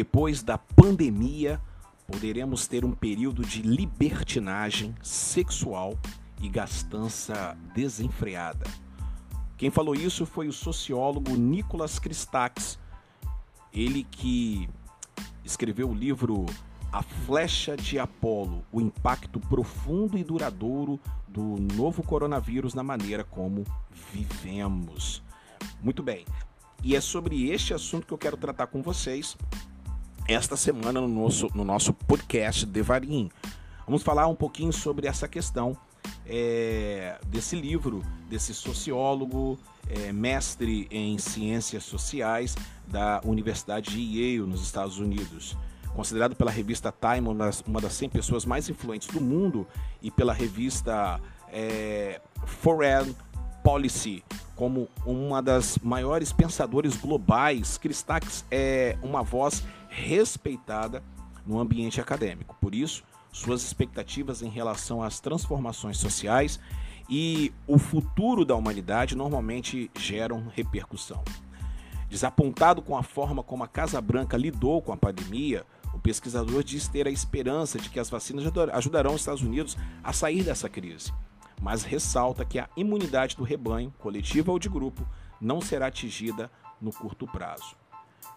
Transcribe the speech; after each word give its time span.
depois 0.00 0.42
da 0.42 0.56
pandemia, 0.56 1.60
poderemos 2.06 2.66
ter 2.66 2.86
um 2.86 2.92
período 2.92 3.44
de 3.44 3.60
libertinagem 3.60 4.94
sexual 5.02 5.92
e 6.40 6.48
gastança 6.48 7.54
desenfreada. 7.74 8.64
Quem 9.58 9.68
falou 9.68 9.94
isso 9.94 10.24
foi 10.24 10.48
o 10.48 10.54
sociólogo 10.54 11.36
Nicolas 11.36 11.98
Christakis, 11.98 12.78
ele 13.74 14.04
que 14.10 14.70
escreveu 15.44 15.90
o 15.90 15.94
livro 15.94 16.46
A 16.90 17.02
Flecha 17.02 17.76
de 17.76 17.98
Apolo: 17.98 18.64
O 18.72 18.80
impacto 18.80 19.38
profundo 19.38 20.16
e 20.16 20.24
duradouro 20.24 20.98
do 21.28 21.58
novo 21.74 22.02
coronavírus 22.02 22.72
na 22.72 22.82
maneira 22.82 23.22
como 23.22 23.66
vivemos. 24.10 25.22
Muito 25.82 26.02
bem. 26.02 26.24
E 26.82 26.96
é 26.96 27.02
sobre 27.02 27.50
este 27.50 27.74
assunto 27.74 28.06
que 28.06 28.14
eu 28.14 28.18
quero 28.18 28.38
tratar 28.38 28.68
com 28.68 28.80
vocês 28.80 29.36
esta 30.32 30.56
semana 30.56 31.00
no 31.00 31.08
nosso, 31.08 31.48
no 31.52 31.64
nosso 31.64 31.92
podcast 31.92 32.64
Devarim. 32.64 33.28
Vamos 33.84 34.04
falar 34.04 34.28
um 34.28 34.34
pouquinho 34.34 34.72
sobre 34.72 35.08
essa 35.08 35.26
questão 35.26 35.76
é, 36.24 37.18
desse 37.26 37.56
livro, 37.56 38.00
desse 38.28 38.54
sociólogo, 38.54 39.58
é, 39.88 40.12
mestre 40.12 40.86
em 40.88 41.18
ciências 41.18 41.82
sociais 41.82 42.54
da 42.86 43.20
Universidade 43.24 43.90
de 43.90 44.00
Yale, 44.00 44.48
nos 44.48 44.62
Estados 44.62 44.98
Unidos. 44.98 45.56
Considerado 45.96 46.36
pela 46.36 46.52
revista 46.52 46.92
Time 46.92 47.26
uma 47.26 47.46
das, 47.46 47.60
uma 47.62 47.80
das 47.80 47.94
100 47.94 48.10
pessoas 48.10 48.44
mais 48.44 48.68
influentes 48.68 49.08
do 49.08 49.20
mundo 49.20 49.66
e 50.00 50.12
pela 50.12 50.32
revista 50.32 51.20
é, 51.52 52.20
Foreign 52.46 53.16
Policy 53.64 54.22
como 54.54 54.88
uma 55.06 55.42
das 55.42 55.78
maiores 55.78 56.34
pensadores 56.34 56.94
globais, 56.94 57.78
Christakis 57.78 58.44
é 58.50 58.94
uma 59.02 59.22
voz 59.22 59.64
respeitada 59.90 61.02
no 61.44 61.58
ambiente 61.58 62.00
acadêmico. 62.00 62.56
Por 62.60 62.74
isso, 62.74 63.02
suas 63.32 63.62
expectativas 63.62 64.40
em 64.40 64.48
relação 64.48 65.02
às 65.02 65.20
transformações 65.20 65.98
sociais 65.98 66.58
e 67.08 67.52
o 67.66 67.76
futuro 67.76 68.44
da 68.44 68.54
humanidade 68.54 69.16
normalmente 69.16 69.90
geram 69.98 70.46
repercussão. 70.54 71.22
Desapontado 72.08 72.82
com 72.82 72.96
a 72.96 73.02
forma 73.02 73.42
como 73.42 73.62
a 73.62 73.68
Casa 73.68 74.00
Branca 74.00 74.36
lidou 74.36 74.80
com 74.80 74.92
a 74.92 74.96
pandemia, 74.96 75.64
o 75.92 75.98
pesquisador 75.98 76.62
diz 76.62 76.88
ter 76.88 77.06
a 77.06 77.10
esperança 77.10 77.78
de 77.78 77.90
que 77.90 78.00
as 78.00 78.08
vacinas 78.08 78.44
ajudarão 78.72 79.14
os 79.14 79.22
Estados 79.22 79.42
Unidos 79.42 79.76
a 80.02 80.12
sair 80.12 80.42
dessa 80.42 80.68
crise, 80.68 81.12
mas 81.60 81.82
ressalta 81.82 82.44
que 82.44 82.58
a 82.58 82.68
imunidade 82.76 83.36
do 83.36 83.44
rebanho, 83.44 83.92
coletiva 83.98 84.52
ou 84.52 84.58
de 84.58 84.68
grupo, 84.68 85.06
não 85.40 85.60
será 85.60 85.86
atingida 85.86 86.50
no 86.80 86.92
curto 86.92 87.26
prazo. 87.26 87.76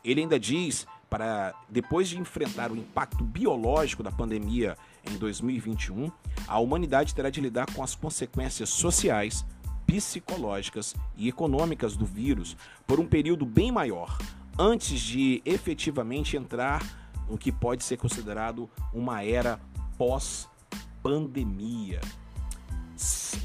Ele 0.03 0.21
ainda 0.21 0.39
diz 0.39 0.85
para 1.14 1.53
depois 1.69 2.09
de 2.09 2.17
enfrentar 2.17 2.72
o 2.72 2.75
impacto 2.75 3.23
biológico 3.23 4.02
da 4.02 4.11
pandemia 4.11 4.75
em 5.08 5.16
2021, 5.16 6.11
a 6.47 6.58
humanidade 6.58 7.14
terá 7.14 7.30
de 7.30 7.39
lidar 7.39 7.72
com 7.72 7.83
as 7.83 7.94
consequências 7.94 8.70
sociais, 8.70 9.45
psicológicas 9.86 10.95
e 11.16 11.30
econômicas 11.30 11.95
do 11.95 12.03
vírus 12.03 12.58
por 12.88 13.00
um 13.00 13.05
período 13.05 13.45
bem 13.45 13.72
maior, 13.72 14.17
antes 14.58 15.00
de 15.00 15.39
efetivamente 15.45 16.36
entrar 16.36 16.81
no 17.30 17.38
que 17.38 17.52
pode 17.52 17.83
ser 17.83 17.98
considerado 17.98 18.67
uma 18.92 19.23
era 19.23 19.59
pós-pandemia. 20.00 22.02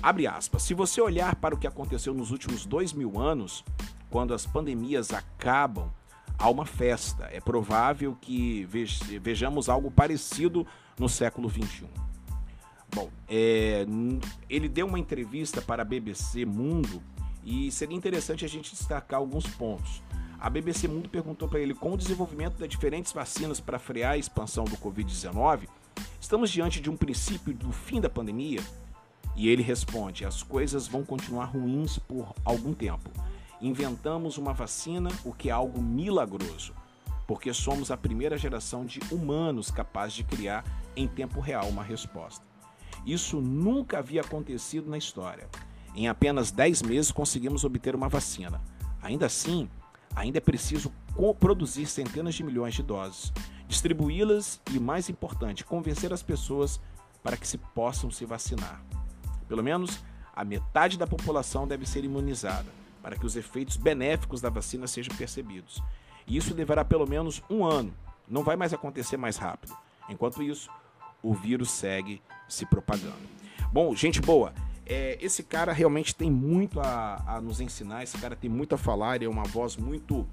Abre 0.03 0.27
aspas. 0.27 0.63
Se 0.63 0.73
você 0.73 1.03
olhar 1.03 1.37
para 1.37 1.55
o 1.55 1.59
que 1.59 1.67
aconteceu 1.67 2.15
nos 2.15 2.31
últimos 2.31 2.65
dois 2.65 2.95
mil 2.95 3.21
anos, 3.21 3.63
quando 4.09 4.33
as 4.33 4.47
pandemias 4.47 5.13
acabam 5.13 5.93
a 6.39 6.49
uma 6.49 6.65
festa. 6.65 7.29
É 7.33 7.41
provável 7.41 8.17
que 8.21 8.65
vejamos 9.21 9.69
algo 9.69 9.91
parecido 9.91 10.67
no 10.99 11.09
século 11.09 11.51
XXI. 11.51 11.87
Bom, 12.95 13.11
é, 13.29 13.85
ele 14.49 14.69
deu 14.69 14.87
uma 14.87 14.99
entrevista 14.99 15.61
para 15.61 15.83
a 15.83 15.85
BBC 15.85 16.47
Mundo 16.47 17.03
e 17.45 17.71
seria 17.71 17.97
interessante 17.97 18.45
a 18.45 18.49
gente 18.49 18.71
destacar 18.71 19.19
alguns 19.19 19.47
pontos. 19.47 20.03
A 20.41 20.49
BBC 20.49 20.87
Mundo 20.87 21.09
perguntou 21.09 21.49
para 21.49 21.61
ele: 21.61 21.75
com 21.75 21.93
o 21.93 21.97
desenvolvimento 21.97 22.59
das 22.59 22.69
diferentes 22.69 23.13
vacinas 23.13 23.61
para 23.61 23.79
frear 23.79 24.13
a 24.13 24.19
expansão 24.19 24.65
do 24.65 24.77
Covid-19, 24.77 25.69
estamos 26.21 26.51
diante 26.51 26.81
de 26.81 26.89
um 26.89 26.97
princípio 26.97 27.53
do 27.53 27.73
fim 27.73 28.01
da 28.01 28.09
pandemia? 28.09 28.61
E 29.37 29.49
ele 29.49 29.63
responde: 29.63 30.25
as 30.25 30.43
coisas 30.43 30.87
vão 30.87 31.05
continuar 31.05 31.47
ruins 31.47 31.99
por 31.99 32.33
algum 32.45 32.73
tempo 32.73 33.11
inventamos 33.61 34.39
uma 34.39 34.53
vacina, 34.53 35.11
o 35.25 35.33
que 35.33 35.49
é 35.49 35.53
algo 35.53 35.83
milagroso, 35.83 36.75
porque 37.27 37.53
somos 37.53 37.91
a 37.91 37.97
primeira 37.97 38.39
geração 38.39 38.85
de 38.85 39.01
humanos 39.11 39.71
capazes 39.71 40.15
de 40.15 40.25
criar 40.25 40.65
em 40.97 41.07
tempo 41.07 41.41
real 41.41 41.69
uma 41.69 41.83
resposta. 41.83 42.45
Isso 43.05 43.41
nunca 43.41 43.99
havia 43.99 44.21
acontecido 44.21 44.89
na 44.89 44.99
história. 44.99 45.49
Em 45.95 46.09
apenas 46.09 46.51
10 46.51 46.83
meses 46.83 47.13
conseguimos 47.13 47.65
obter 47.65 47.95
uma 47.95 48.09
vacina. 48.09 48.61
Ainda 49.03 49.27
assim, 49.27 49.69
ainda 50.15 50.39
é 50.39 50.41
preciso 50.41 50.93
produzir 51.41 51.87
centenas 51.87 52.35
de 52.35 52.45
milhões 52.45 52.75
de 52.75 52.83
doses, 52.83 53.33
distribuí-las 53.67 54.61
e, 54.73 54.79
mais 54.79 55.09
importante, 55.09 55.65
convencer 55.65 56.13
as 56.13 56.23
pessoas 56.23 56.81
para 57.23 57.37
que 57.37 57.47
se 57.47 57.59
possam 57.59 58.11
se 58.11 58.25
vacinar. 58.25 58.83
Pelo 59.49 59.63
menos 59.63 59.99
a 60.35 60.45
metade 60.45 60.97
da 60.97 61.07
população 61.07 61.67
deve 61.67 61.85
ser 61.85 62.05
imunizada 62.05 62.78
para 63.09 63.17
que 63.17 63.25
os 63.25 63.37
efeitos 63.37 63.79
benéficos 63.79 64.43
da 64.43 64.51
vacina 64.51 64.87
sejam 64.87 65.17
percebidos. 65.17 65.83
E 66.27 66.37
isso 66.37 66.55
levará 66.55 66.85
pelo 66.85 67.09
menos 67.09 67.43
um 67.49 67.65
ano, 67.65 67.91
não 68.29 68.45
vai 68.45 68.55
mais 68.55 68.75
acontecer 68.75 69.17
mais 69.17 69.39
rápido. 69.39 69.75
Enquanto 70.11 70.43
isso, 70.43 70.71
o 71.23 71.33
vírus 71.33 71.71
segue 71.71 72.21
se 72.47 72.67
propagando. 72.67 73.17
Bom, 73.73 73.97
gente 73.97 74.21
boa, 74.21 74.53
é, 74.85 75.17
esse 75.23 75.43
cara 75.43 75.73
realmente 75.73 76.15
tem 76.15 76.31
muito 76.31 76.81
a, 76.81 77.25
a, 77.27 77.41
nos 77.41 77.63
ensinar, 77.63 78.03
esse 78.03 78.19
cara 78.19 78.37
tem 78.37 78.51
muito 78.51 78.75
a 78.75 78.79
falar, 78.79 79.17
ele 79.17 79.25
é 79.25 79.29
uma 79.29 79.45
voz 79.45 79.75
muito. 79.79 80.29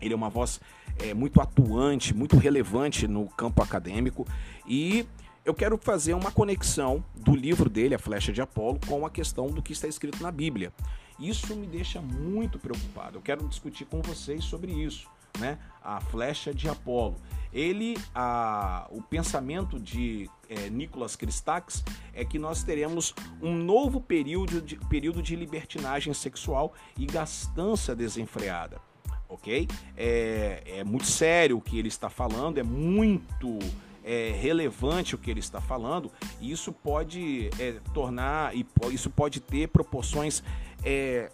Ele 0.00 0.12
é 0.12 0.16
uma 0.16 0.28
voz 0.28 0.60
é, 0.98 1.14
muito 1.14 1.40
atuante, 1.40 2.12
muito 2.12 2.36
relevante 2.36 3.06
no 3.06 3.28
campo 3.28 3.62
acadêmico. 3.62 4.26
E 4.66 5.06
eu 5.44 5.54
quero 5.54 5.78
fazer 5.78 6.14
uma 6.14 6.32
conexão 6.32 7.04
do 7.14 7.36
livro 7.36 7.70
dele, 7.70 7.94
A 7.94 7.98
Flecha 8.00 8.32
de 8.32 8.42
Apolo, 8.42 8.80
com 8.88 9.06
a 9.06 9.10
questão 9.10 9.46
do 9.46 9.62
que 9.62 9.72
está 9.72 9.86
escrito 9.86 10.20
na 10.20 10.32
Bíblia. 10.32 10.72
Isso 11.18 11.54
me 11.54 11.66
deixa 11.66 12.00
muito 12.00 12.58
preocupado. 12.58 13.18
Eu 13.18 13.22
quero 13.22 13.46
discutir 13.48 13.84
com 13.84 14.00
vocês 14.02 14.44
sobre 14.44 14.72
isso, 14.72 15.08
né? 15.38 15.58
A 15.82 16.00
flecha 16.00 16.52
de 16.52 16.68
Apolo. 16.68 17.16
Ele, 17.52 17.98
a, 18.14 18.86
o 18.90 19.02
pensamento 19.02 19.78
de 19.78 20.28
é, 20.48 20.70
Nicolas 20.70 21.16
Christakis 21.16 21.84
é 22.14 22.24
que 22.24 22.38
nós 22.38 22.62
teremos 22.62 23.14
um 23.42 23.54
novo 23.54 24.00
período 24.00 24.62
de, 24.62 24.76
período 24.76 25.22
de 25.22 25.36
libertinagem 25.36 26.14
sexual 26.14 26.72
e 26.98 27.04
gastança 27.04 27.94
desenfreada 27.94 28.80
ok? 29.32 29.66
É, 29.96 30.62
é, 30.66 30.84
muito 30.84 31.06
sério 31.06 31.56
o 31.56 31.60
que 31.60 31.78
ele 31.78 31.88
está 31.88 32.10
falando, 32.10 32.58
é 32.58 32.62
muito 32.62 33.58
é, 34.04 34.34
relevante 34.38 35.14
o 35.14 35.18
que 35.18 35.30
ele 35.30 35.40
está 35.40 35.60
falando, 35.60 36.10
e 36.40 36.50
isso 36.50 36.72
pode 36.72 37.48
é, 37.58 37.76
tornar, 37.94 38.54
e 38.54 38.66
isso 38.90 39.08
pode 39.08 39.40
ter 39.40 39.68
proporções 39.68 40.42
é, 40.84 41.30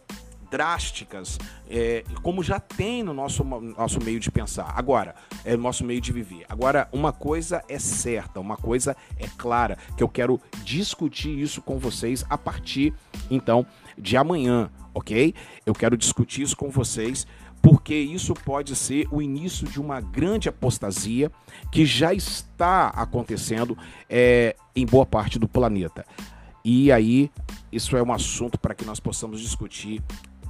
drásticas, 0.50 1.38
é, 1.68 2.04
como 2.22 2.42
já 2.42 2.58
tem 2.58 3.02
no 3.02 3.12
nosso, 3.12 3.44
nosso 3.44 4.02
meio 4.02 4.18
de 4.18 4.30
pensar. 4.30 4.72
Agora, 4.74 5.14
é 5.44 5.54
o 5.54 5.58
nosso 5.58 5.84
meio 5.84 6.00
de 6.00 6.12
viver. 6.12 6.44
Agora, 6.48 6.88
uma 6.92 7.12
coisa 7.12 7.62
é 7.68 7.78
certa, 7.78 8.40
uma 8.40 8.56
coisa 8.56 8.96
é 9.18 9.26
clara, 9.36 9.76
que 9.96 10.02
eu 10.02 10.08
quero 10.08 10.40
discutir 10.62 11.38
isso 11.38 11.60
com 11.60 11.78
vocês 11.78 12.24
a 12.28 12.38
partir, 12.38 12.94
então, 13.30 13.66
de 13.96 14.16
amanhã, 14.16 14.70
ok? 14.94 15.34
Eu 15.66 15.74
quero 15.74 15.96
discutir 15.96 16.42
isso 16.42 16.56
com 16.56 16.70
vocês 16.70 17.26
porque 17.60 17.94
isso 17.94 18.34
pode 18.34 18.76
ser 18.76 19.08
o 19.10 19.20
início 19.20 19.66
de 19.66 19.80
uma 19.80 20.00
grande 20.00 20.48
apostasia 20.48 21.30
que 21.72 21.84
já 21.84 22.14
está 22.14 22.88
acontecendo 22.88 23.76
é, 24.08 24.54
em 24.74 24.86
boa 24.86 25.04
parte 25.04 25.38
do 25.38 25.48
planeta. 25.48 26.06
E 26.64 26.90
aí, 26.92 27.30
isso 27.72 27.96
é 27.96 28.02
um 28.02 28.12
assunto 28.12 28.58
para 28.58 28.74
que 28.74 28.84
nós 28.84 29.00
possamos 29.00 29.40
discutir 29.40 30.02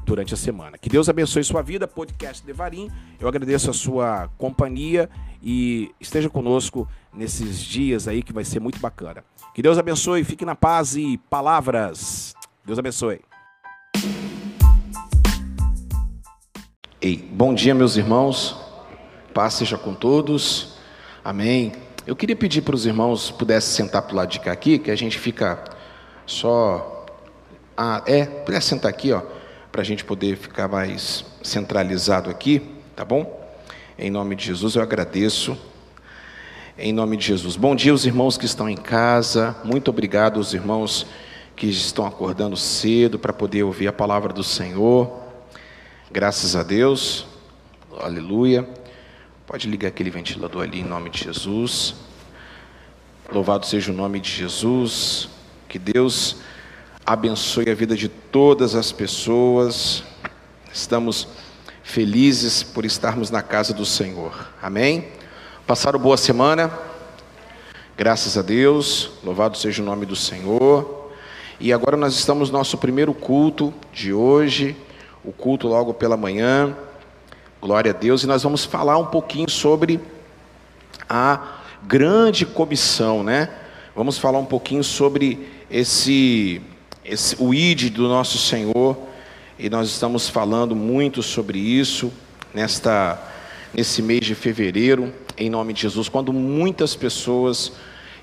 durante 0.09 0.33
a 0.33 0.37
semana. 0.37 0.79
Que 0.79 0.89
Deus 0.89 1.09
abençoe 1.09 1.45
sua 1.45 1.63
vida, 1.63 1.87
podcast 1.87 2.45
Devarim. 2.45 2.91
Eu 3.21 3.29
agradeço 3.29 3.71
a 3.71 3.75
sua 3.75 4.29
companhia 4.39 5.09
e 5.43 5.91
esteja 6.01 6.31
conosco 6.31 6.89
nesses 7.13 7.61
dias 7.61 8.09
aí 8.09 8.23
que 8.23 8.33
vai 8.33 8.45
ser 8.45 8.59
muito 8.59 8.81
bacana. 8.81 9.23
Que 9.55 9.61
Deus 9.61 9.77
abençoe, 9.77 10.25
fique 10.25 10.45
na 10.45 10.55
paz 10.55 10.97
e 10.97 11.19
palavras. 11.29 12.35
Deus 12.65 12.79
abençoe. 12.79 13.21
Ei, 17.01 17.17
bom 17.17 17.55
dia, 17.55 17.75
meus 17.75 17.97
irmãos. 17.97 18.57
Paz 19.35 19.55
seja 19.55 19.77
com 19.77 19.95
todos. 19.95 20.79
Amém. 21.23 21.73
Eu 22.07 22.17
queria 22.17 22.35
pedir 22.35 22.63
para 22.63 22.75
os 22.75 22.87
irmãos 22.87 23.31
pudessem 23.31 23.85
sentar 23.85 24.03
para 24.03 24.13
o 24.15 24.17
lado 24.17 24.31
de 24.31 24.41
cá 24.41 24.51
aqui, 24.51 24.79
que 24.79 24.91
a 24.91 24.97
gente 24.97 25.19
fica 25.19 25.63
só. 26.29 27.07
Ah, 27.77 28.03
é, 28.07 28.27
pode 28.27 28.63
sentar 28.63 28.91
aqui, 28.91 29.13
ó, 29.13 29.23
para 29.73 29.81
a 29.81 29.85
gente 29.85 30.05
poder 30.05 30.37
ficar 30.37 30.69
mais 30.69 31.25
centralizado 31.43 32.29
aqui, 32.29 32.61
tá 32.95 33.05
bom? 33.05 33.39
Em 33.99 34.11
nome 34.11 34.37
de 34.37 34.45
Jesus 34.45 34.77
eu 34.77 34.83
agradeço. 34.83 35.57
Em 36.77 36.93
nome 36.93 37.17
de 37.17 37.27
Jesus. 37.27 37.57
Bom 37.57 37.75
dia, 37.75 37.93
os 37.93 38.07
irmãos 38.07 38.39
que 38.39 38.45
estão 38.45 38.69
em 38.69 38.77
casa. 38.77 39.57
Muito 39.65 39.89
obrigado 39.91 40.37
aos 40.37 40.55
irmãos 40.55 41.07
que 41.57 41.67
estão 41.67 42.07
acordando 42.07 42.57
cedo 42.57 43.19
para 43.19 43.33
poder 43.33 43.65
ouvir 43.65 43.89
a 43.89 43.93
palavra 43.93 44.33
do 44.33 44.45
Senhor. 44.45 45.11
Graças 46.11 46.55
a 46.55 46.63
Deus. 46.63 47.27
Aleluia. 48.01 48.69
Pode 49.47 49.69
ligar 49.69 49.89
aquele 49.89 50.11
ventilador 50.11 50.63
ali 50.63 50.81
em 50.81 50.85
nome 50.85 51.11
de 51.11 51.25
Jesus. 51.25 51.97
Louvado 53.33 53.67
seja 53.67 53.91
o 53.91 53.95
nome 53.95 54.21
de 54.21 54.31
Jesus. 54.31 55.38
Que 55.69 55.79
Deus 55.79 56.37
abençoe 57.05 57.69
a 57.69 57.75
vida 57.75 57.95
de 57.95 58.09
todas 58.09 58.75
as 58.75 58.91
pessoas. 58.91 60.03
Estamos 60.73 61.29
felizes 61.83 62.63
por 62.63 62.87
estarmos 62.87 63.31
na 63.31 63.43
casa 63.43 63.75
do 63.75 63.85
Senhor. 63.85 64.49
Amém? 64.63 65.09
Passaram 65.67 65.99
boa 65.99 66.17
semana? 66.17 66.73
Graças 67.99 68.39
a 68.39 68.41
Deus. 68.41 69.11
Louvado 69.23 69.59
seja 69.59 69.83
o 69.83 69.85
nome 69.85 70.07
do 70.07 70.17
Senhor. 70.17 71.13
E 71.61 71.71
agora 71.71 71.99
nós 71.99 72.15
estamos 72.15 72.51
no 72.51 72.57
nosso 72.57 72.79
primeiro 72.79 73.13
culto 73.13 73.75
de 73.93 74.11
hoje, 74.11 74.75
o 75.23 75.33
culto 75.33 75.69
logo 75.69 75.93
pela 75.93 76.17
manhã. 76.17 76.75
Glória 77.61 77.91
a 77.91 77.95
Deus. 77.95 78.23
E 78.23 78.27
nós 78.27 78.43
vamos 78.43 78.65
falar 78.65 78.97
um 78.97 79.07
pouquinho 79.07 79.51
sobre 79.51 80.01
a 81.07 81.59
grande 81.83 82.47
comissão, 82.47 83.23
né? 83.23 83.51
Vamos 83.95 84.17
falar 84.17 84.39
um 84.39 84.47
pouquinho 84.47 84.83
sobre 84.83 85.58
esse, 85.71 86.61
esse 87.05 87.37
o 87.39 87.53
ID 87.53 87.91
do 87.91 88.09
nosso 88.09 88.39
Senhor. 88.39 88.97
E 89.59 89.69
nós 89.69 89.89
estamos 89.89 90.29
falando 90.29 90.75
muito 90.77 91.23
sobre 91.23 91.59
isso 91.59 92.13
nesta 92.55 93.19
nesse 93.73 94.03
mês 94.03 94.25
de 94.25 94.35
fevereiro, 94.35 95.13
em 95.37 95.51
nome 95.51 95.73
de 95.73 95.83
Jesus, 95.83 96.09
quando 96.09 96.33
muitas 96.33 96.97
pessoas 96.97 97.73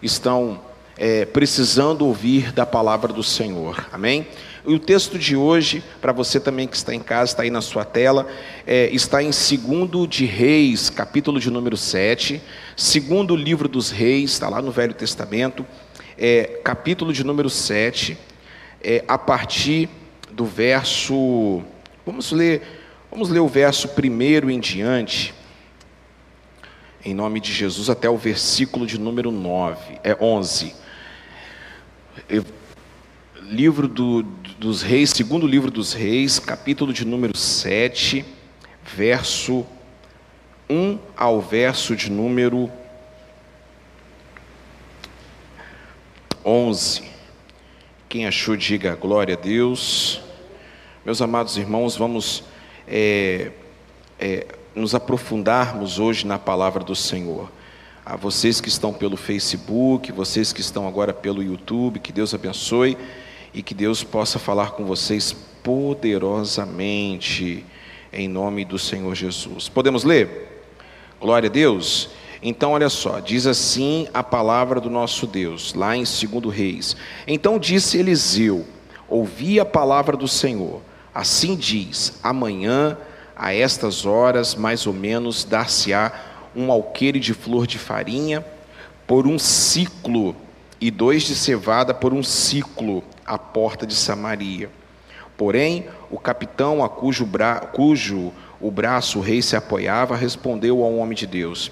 estão 0.01 0.59
é, 0.97 1.25
precisando 1.25 2.05
ouvir 2.05 2.51
da 2.51 2.65
palavra 2.65 3.13
do 3.13 3.23
Senhor. 3.23 3.85
Amém? 3.91 4.27
E 4.67 4.73
o 4.73 4.79
texto 4.79 5.19
de 5.19 5.35
hoje, 5.35 5.83
para 6.01 6.11
você 6.11 6.39
também 6.39 6.67
que 6.67 6.75
está 6.75 6.93
em 6.93 6.99
casa, 6.99 7.31
está 7.31 7.43
aí 7.43 7.51
na 7.51 7.61
sua 7.61 7.85
tela, 7.85 8.27
é, 8.65 8.89
está 8.91 9.21
em 9.21 9.29
2 9.29 10.09
de 10.09 10.25
Reis, 10.25 10.89
capítulo 10.89 11.39
de 11.39 11.51
número 11.51 11.77
7. 11.77 12.41
Segundo 12.75 13.35
livro 13.35 13.67
dos 13.69 13.91
Reis, 13.91 14.31
está 14.31 14.49
lá 14.49 14.61
no 14.63 14.71
Velho 14.71 14.93
Testamento, 14.93 15.65
é, 16.17 16.59
capítulo 16.63 17.13
de 17.13 17.23
número 17.23 17.49
7, 17.49 18.17
é, 18.81 19.03
a 19.07 19.17
partir 19.17 19.89
do 20.31 20.45
verso. 20.45 21.61
Vamos 22.05 22.31
ler, 22.31 22.61
vamos 23.09 23.29
ler 23.29 23.39
o 23.39 23.47
verso 23.47 23.89
primeiro 23.89 24.49
em 24.49 24.59
diante 24.59 25.33
em 27.03 27.13
nome 27.13 27.39
de 27.39 27.53
Jesus, 27.53 27.87
até 27.87 28.09
o 28.09 28.17
versículo 28.17 28.87
de 28.87 28.99
número 28.99 29.29
9, 29.29 29.99
é 30.03 30.17
11 30.19 30.73
livro 33.49 33.87
do, 33.87 34.23
dos 34.57 34.81
reis, 34.81 35.11
segundo 35.11 35.45
livro 35.45 35.69
dos 35.69 35.93
reis, 35.93 36.39
capítulo 36.39 36.91
de 36.91 37.05
número 37.05 37.37
7, 37.37 38.25
verso 38.95 39.65
1 40.69 40.97
ao 41.15 41.39
verso 41.41 41.95
de 41.95 42.09
número 42.11 42.63
11. 42.63 42.84
Quem 48.07 48.27
achou, 48.27 48.55
diga 48.55 48.95
glória 48.95 49.33
a 49.33 49.37
Deus. 49.37 50.21
Meus 51.03 51.19
amados 51.19 51.57
irmãos, 51.57 51.97
vamos 51.97 52.43
é, 52.87 53.49
é, 54.19 54.45
nos 54.75 54.93
aprofundarmos 54.93 55.97
hoje 55.97 56.27
na 56.27 56.37
palavra 56.37 56.83
do 56.83 56.95
Senhor 56.95 57.51
a 58.05 58.15
vocês 58.15 58.61
que 58.61 58.69
estão 58.69 58.93
pelo 58.93 59.17
Facebook, 59.17 60.11
vocês 60.11 60.53
que 60.53 60.61
estão 60.61 60.87
agora 60.87 61.15
pelo 61.15 61.41
YouTube, 61.41 61.99
que 61.99 62.13
Deus 62.13 62.31
abençoe 62.31 62.95
e 63.51 63.63
que 63.63 63.73
Deus 63.73 64.03
possa 64.03 64.37
falar 64.37 64.73
com 64.73 64.85
vocês 64.85 65.35
poderosamente 65.63 67.65
em 68.13 68.27
nome 68.27 68.63
do 68.63 68.77
Senhor 68.77 69.15
Jesus. 69.15 69.67
Podemos 69.67 70.03
ler? 70.03 70.63
Glória 71.19 71.49
a 71.49 71.51
Deus. 71.51 72.11
Então, 72.47 72.73
olha 72.73 72.89
só, 72.89 73.19
diz 73.19 73.47
assim 73.47 74.07
a 74.13 74.21
palavra 74.21 74.79
do 74.79 74.87
nosso 74.87 75.25
Deus, 75.25 75.73
lá 75.73 75.97
em 75.97 76.03
2 76.03 76.55
Reis. 76.55 76.95
Então 77.25 77.57
disse 77.57 77.97
Eliseu: 77.97 78.67
Ouvi 79.09 79.59
a 79.59 79.65
palavra 79.65 80.15
do 80.15 80.27
Senhor. 80.27 80.79
Assim 81.11 81.55
diz: 81.55 82.19
Amanhã, 82.21 82.99
a 83.35 83.51
estas 83.51 84.05
horas, 84.05 84.53
mais 84.53 84.85
ou 84.85 84.93
menos, 84.93 85.43
dar-se-á 85.43 86.11
um 86.55 86.71
alqueire 86.71 87.19
de 87.19 87.33
flor 87.33 87.65
de 87.65 87.79
farinha 87.79 88.45
por 89.07 89.25
um 89.25 89.39
ciclo 89.39 90.35
e 90.79 90.91
dois 90.91 91.23
de 91.23 91.33
cevada 91.33 91.95
por 91.95 92.13
um 92.13 92.21
ciclo 92.21 93.03
à 93.25 93.39
porta 93.39 93.87
de 93.87 93.95
Samaria. 93.95 94.69
Porém, 95.35 95.87
o 96.11 96.19
capitão 96.19 96.83
a 96.83 96.89
cujo, 96.89 97.25
bra... 97.25 97.55
cujo 97.55 98.31
o 98.61 98.69
braço 98.69 99.17
o 99.17 99.21
rei 99.23 99.41
se 99.41 99.55
apoiava 99.55 100.15
respondeu 100.15 100.83
ao 100.83 100.95
homem 100.97 101.17
de 101.17 101.25
Deus: 101.25 101.71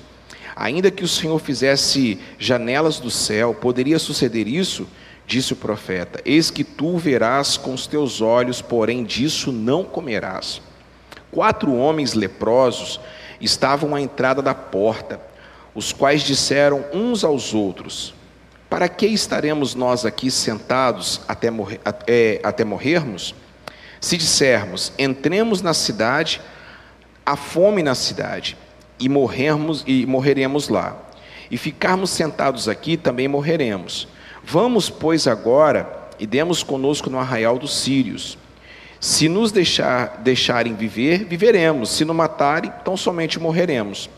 Ainda 0.55 0.91
que 0.91 1.03
o 1.03 1.07
Senhor 1.07 1.39
fizesse 1.39 2.19
janelas 2.38 3.00
do 3.00 3.09
céu, 3.09 3.53
poderia 3.53 3.97
suceder 3.97 4.47
isso? 4.47 4.88
Disse 5.25 5.53
o 5.53 5.55
profeta: 5.55 6.21
Eis 6.25 6.51
que 6.51 6.63
tu 6.63 6.97
verás 6.97 7.57
com 7.57 7.73
os 7.73 7.88
teus 7.88 8.21
olhos, 8.21 8.61
porém 8.61 9.03
disso 9.03 9.51
não 9.51 9.83
comerás. 9.83 10.61
Quatro 11.31 11.73
homens 11.73 12.13
leprosos 12.13 13.00
estavam 13.41 13.95
à 13.95 14.01
entrada 14.01 14.41
da 14.41 14.53
porta, 14.53 15.19
os 15.73 15.91
quais 15.91 16.21
disseram 16.21 16.85
uns 16.94 17.23
aos 17.23 17.53
outros: 17.53 18.13
Para 18.69 18.88
que 18.88 19.07
estaremos 19.07 19.73
nós 19.73 20.05
aqui 20.05 20.29
sentados 20.29 21.21
até, 21.27 21.50
morrer, 21.50 21.79
até, 21.83 22.39
até 22.44 22.63
morrermos? 22.63 23.33
Se 24.00 24.17
dissermos: 24.17 24.91
Entremos 25.00 25.61
na 25.61 25.73
cidade, 25.73 26.41
há 27.25 27.35
fome 27.35 27.81
na 27.81 27.95
cidade, 27.95 28.57
e 29.00 29.10
morrermos 29.10 29.84
e 29.86 30.06
morreremos 30.06 30.69
lá. 30.69 30.98
E 31.50 31.57
ficarmos 31.57 32.10
sentados 32.10 32.68
aqui, 32.68 32.98
também 32.98 33.28
morreremos. 33.28 34.07
Vamos, 34.44 34.90
pois, 34.90 35.28
agora 35.28 36.01
e 36.19 36.28
demos 36.28 36.63
conosco 36.63 37.10
no 37.10 37.19
arraial 37.19 37.57
dos 37.57 37.75
sírios 37.75 38.38
se 39.04 39.28
nos 39.28 39.51
deixar, 39.51 40.22
deixarem 40.24 40.75
viver, 40.75 41.25
viveremos. 41.25 41.89
Se 41.89 42.06
nos 42.06 42.15
matarem, 42.15 42.72
tão 42.86 42.96
somente 42.96 43.38
morreremos. 43.38 44.10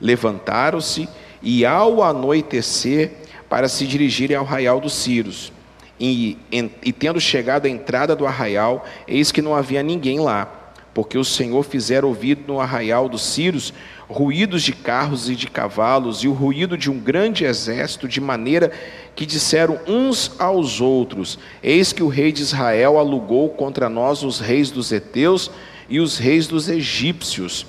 Levantaram-se 0.00 1.08
e, 1.42 1.66
ao 1.66 2.00
anoitecer, 2.00 3.10
para 3.48 3.68
se 3.68 3.88
dirigirem 3.88 4.36
ao 4.36 4.44
arraial 4.44 4.80
dos 4.80 4.92
Círios. 4.92 5.52
E, 5.98 6.38
e, 6.52 6.70
e, 6.80 6.92
tendo 6.92 7.20
chegado 7.20 7.66
à 7.66 7.68
entrada 7.68 8.14
do 8.14 8.24
arraial, 8.24 8.86
eis 9.08 9.32
que 9.32 9.42
não 9.42 9.52
havia 9.52 9.82
ninguém 9.82 10.20
lá, 10.20 10.48
porque 10.92 11.16
o 11.16 11.24
Senhor 11.24 11.62
fizera 11.62 12.06
ouvir 12.06 12.38
no 12.46 12.60
arraial 12.60 13.08
dos 13.08 13.22
Círios 13.22 13.72
ruídos 14.08 14.62
de 14.62 14.72
carros 14.72 15.30
e 15.30 15.36
de 15.36 15.46
cavalos, 15.46 16.24
e 16.24 16.28
o 16.28 16.32
ruído 16.32 16.76
de 16.76 16.90
um 16.90 16.98
grande 16.98 17.44
exército, 17.44 18.08
de 18.08 18.20
maneira 18.20 18.72
que 19.14 19.24
disseram 19.24 19.78
uns 19.86 20.32
aos 20.38 20.80
outros: 20.80 21.38
Eis 21.62 21.92
que 21.92 22.02
o 22.02 22.08
rei 22.08 22.32
de 22.32 22.42
Israel 22.42 22.98
alugou 22.98 23.50
contra 23.50 23.88
nós 23.88 24.22
os 24.22 24.40
reis 24.40 24.70
dos 24.70 24.90
heteus 24.90 25.50
e 25.88 26.00
os 26.00 26.18
reis 26.18 26.46
dos 26.46 26.68
egípcios, 26.68 27.66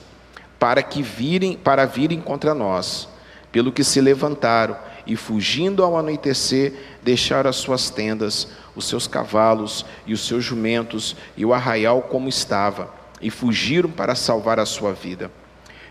para 0.58 0.82
que 0.82 1.04
virem, 1.04 1.56
para 1.56 1.86
virem 1.86 2.20
contra 2.20 2.54
nós. 2.54 3.08
Pelo 3.51 3.72
que 3.72 3.84
se 3.84 4.00
levantaram 4.00 4.78
e 5.06 5.16
fugindo 5.16 5.84
ao 5.84 5.98
anoitecer, 5.98 6.74
deixaram 7.04 7.50
as 7.50 7.58
suas 7.58 7.90
tendas, 7.90 8.48
os 8.75 8.86
seus 8.86 9.08
cavalos 9.08 9.86
e 10.08 10.13
os 10.13 10.25
seus 10.25 10.44
jumentos 10.44 11.16
e 11.36 11.46
o 11.46 11.54
arraial 11.54 12.04
como 12.04 12.30
estava, 12.30 13.00
e 13.22 13.30
fugiram 13.30 13.90
para 13.90 14.16
salvar 14.16 14.60
a 14.60 14.66
sua 14.66 14.94
vida. 14.94 15.32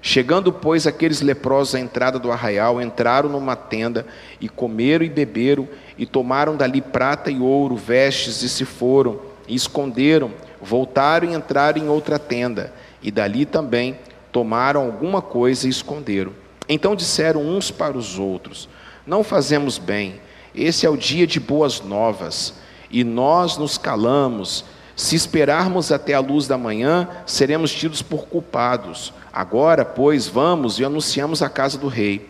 Chegando, 0.03 0.51
pois, 0.51 0.87
aqueles 0.87 1.21
leprosos 1.21 1.75
à 1.75 1.81
entrada 1.81 2.19
do 2.19 2.33
arraial, 2.33 2.81
entraram 2.81 3.29
numa 3.29 3.55
tenda 3.55 4.07
e 4.41 4.49
comeram 4.49 5.05
e 5.05 5.11
beberam, 5.11 5.69
e 5.99 6.07
tomaram 6.07 6.57
dali 6.57 6.81
prata 6.81 7.31
e 7.31 7.39
ouro, 7.39 7.77
vestes, 7.77 8.43
e 8.43 8.49
se 8.49 8.65
foram, 8.65 9.21
e 9.47 9.55
esconderam, 9.55 10.33
voltaram 10.61 11.31
e 11.31 11.35
entraram 11.35 11.83
em 11.83 11.89
outra 11.89 12.19
tenda, 12.19 12.73
e 13.03 13.11
dali 13.11 13.45
também 13.45 13.99
tomaram 14.33 14.87
alguma 14.87 15.21
coisa 15.21 15.67
e 15.67 15.71
esconderam. 15.71 16.33
Então 16.67 16.97
disseram 16.97 17.43
uns 17.43 17.71
para 17.71 17.99
os 17.99 18.19
outros: 18.19 18.71
Não 19.07 19.23
fazemos 19.23 19.77
bem, 19.77 20.19
esse 20.55 20.87
é 20.87 20.91
o 20.91 20.97
dia 20.97 21.27
de 21.27 21.39
boas 21.39 21.81
novas, 21.83 22.55
e 22.91 23.05
nós 23.05 23.59
nos 23.59 23.77
calamos. 23.77 24.65
Se 25.01 25.17
esperarmos 25.17 25.91
até 25.91 26.13
a 26.13 26.21
luz 26.21 26.47
da 26.47 26.59
manhã, 26.59 27.09
seremos 27.25 27.73
tidos 27.73 28.03
por 28.03 28.27
culpados. 28.27 29.15
Agora, 29.33 29.83
pois, 29.83 30.29
vamos 30.29 30.79
e 30.79 30.85
anunciamos 30.85 31.41
a 31.41 31.49
casa 31.49 31.79
do 31.79 31.89
rei. 31.89 32.29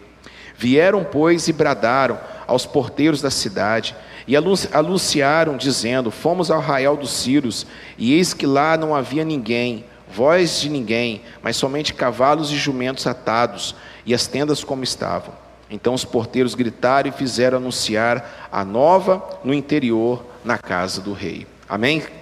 Vieram, 0.56 1.02
pois, 1.02 1.48
e 1.48 1.52
bradaram 1.52 2.16
aos 2.46 2.66
porteiros 2.66 3.20
da 3.20 3.28
cidade, 3.28 3.96
e 4.24 4.36
anunciaram, 4.36 5.56
dizendo: 5.56 6.12
Fomos 6.12 6.48
ao 6.48 6.60
arraial 6.60 6.96
dos 6.96 7.10
Círios, 7.10 7.66
e 7.98 8.14
eis 8.14 8.32
que 8.32 8.46
lá 8.46 8.76
não 8.76 8.94
havia 8.94 9.24
ninguém. 9.24 9.84
voz 10.08 10.60
de 10.60 10.68
ninguém, 10.68 11.22
mas 11.42 11.56
somente 11.56 11.92
cavalos 11.92 12.52
e 12.52 12.56
jumentos 12.56 13.04
atados, 13.04 13.74
e 14.06 14.14
as 14.14 14.28
tendas 14.28 14.62
como 14.62 14.84
estavam. 14.84 15.34
Então 15.68 15.92
os 15.92 16.04
porteiros 16.04 16.54
gritaram 16.54 17.08
e 17.08 17.12
fizeram 17.12 17.58
anunciar 17.58 18.48
a 18.52 18.64
nova 18.64 19.40
no 19.42 19.52
interior, 19.52 20.24
na 20.44 20.56
casa 20.56 21.00
do 21.00 21.12
rei. 21.12 21.48
Amém? 21.68 22.19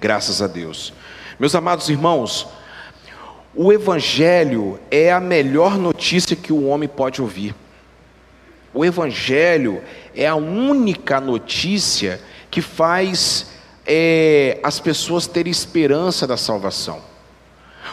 Graças 0.00 0.40
a 0.40 0.46
Deus. 0.46 0.94
Meus 1.38 1.54
amados 1.54 1.90
irmãos, 1.90 2.48
o 3.54 3.70
Evangelho 3.70 4.80
é 4.90 5.12
a 5.12 5.20
melhor 5.20 5.76
notícia 5.76 6.34
que 6.34 6.54
o 6.54 6.68
homem 6.68 6.88
pode 6.88 7.20
ouvir. 7.20 7.54
O 8.72 8.82
Evangelho 8.82 9.82
é 10.14 10.26
a 10.26 10.34
única 10.36 11.20
notícia 11.20 12.18
que 12.50 12.62
faz 12.62 13.50
é, 13.86 14.58
as 14.62 14.80
pessoas 14.80 15.26
terem 15.26 15.50
esperança 15.50 16.26
da 16.26 16.38
salvação. 16.38 17.02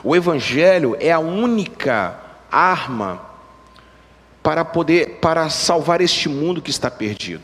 O 0.02 0.16
Evangelho 0.16 0.96
é 1.02 1.12
a 1.12 1.20
única 1.20 2.18
arma 2.50 3.22
para 4.42 4.64
poder 4.64 5.18
para 5.20 5.50
salvar 5.50 6.00
este 6.00 6.30
mundo 6.30 6.62
que 6.62 6.70
está 6.70 6.90
perdido. 6.90 7.44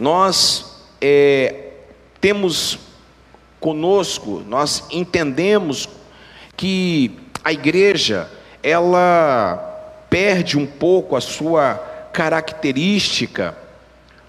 Nós 0.00 0.82
é, 1.00 1.74
temos 2.20 2.89
conosco, 3.60 4.42
nós 4.48 4.84
entendemos 4.90 5.88
que 6.56 7.18
a 7.44 7.52
igreja 7.52 8.28
ela 8.62 10.06
perde 10.08 10.58
um 10.58 10.66
pouco 10.66 11.14
a 11.14 11.20
sua 11.20 11.74
característica 12.12 13.56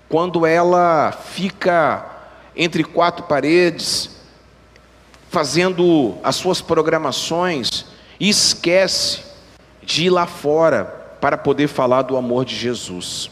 quando 0.07 0.45
ela 0.45 1.11
fica 1.11 2.05
entre 2.55 2.83
quatro 2.83 3.25
paredes 3.25 4.21
fazendo 5.29 6.17
as 6.21 6.35
suas 6.35 6.59
programações 6.59 7.85
e 8.19 8.27
esquece 8.27 9.21
de 9.81 10.05
ir 10.05 10.09
lá 10.09 10.27
fora 10.27 10.83
para 11.21 11.37
poder 11.37 11.69
falar 11.69 12.01
do 12.01 12.17
amor 12.17 12.43
de 12.43 12.55
Jesus. 12.55 13.31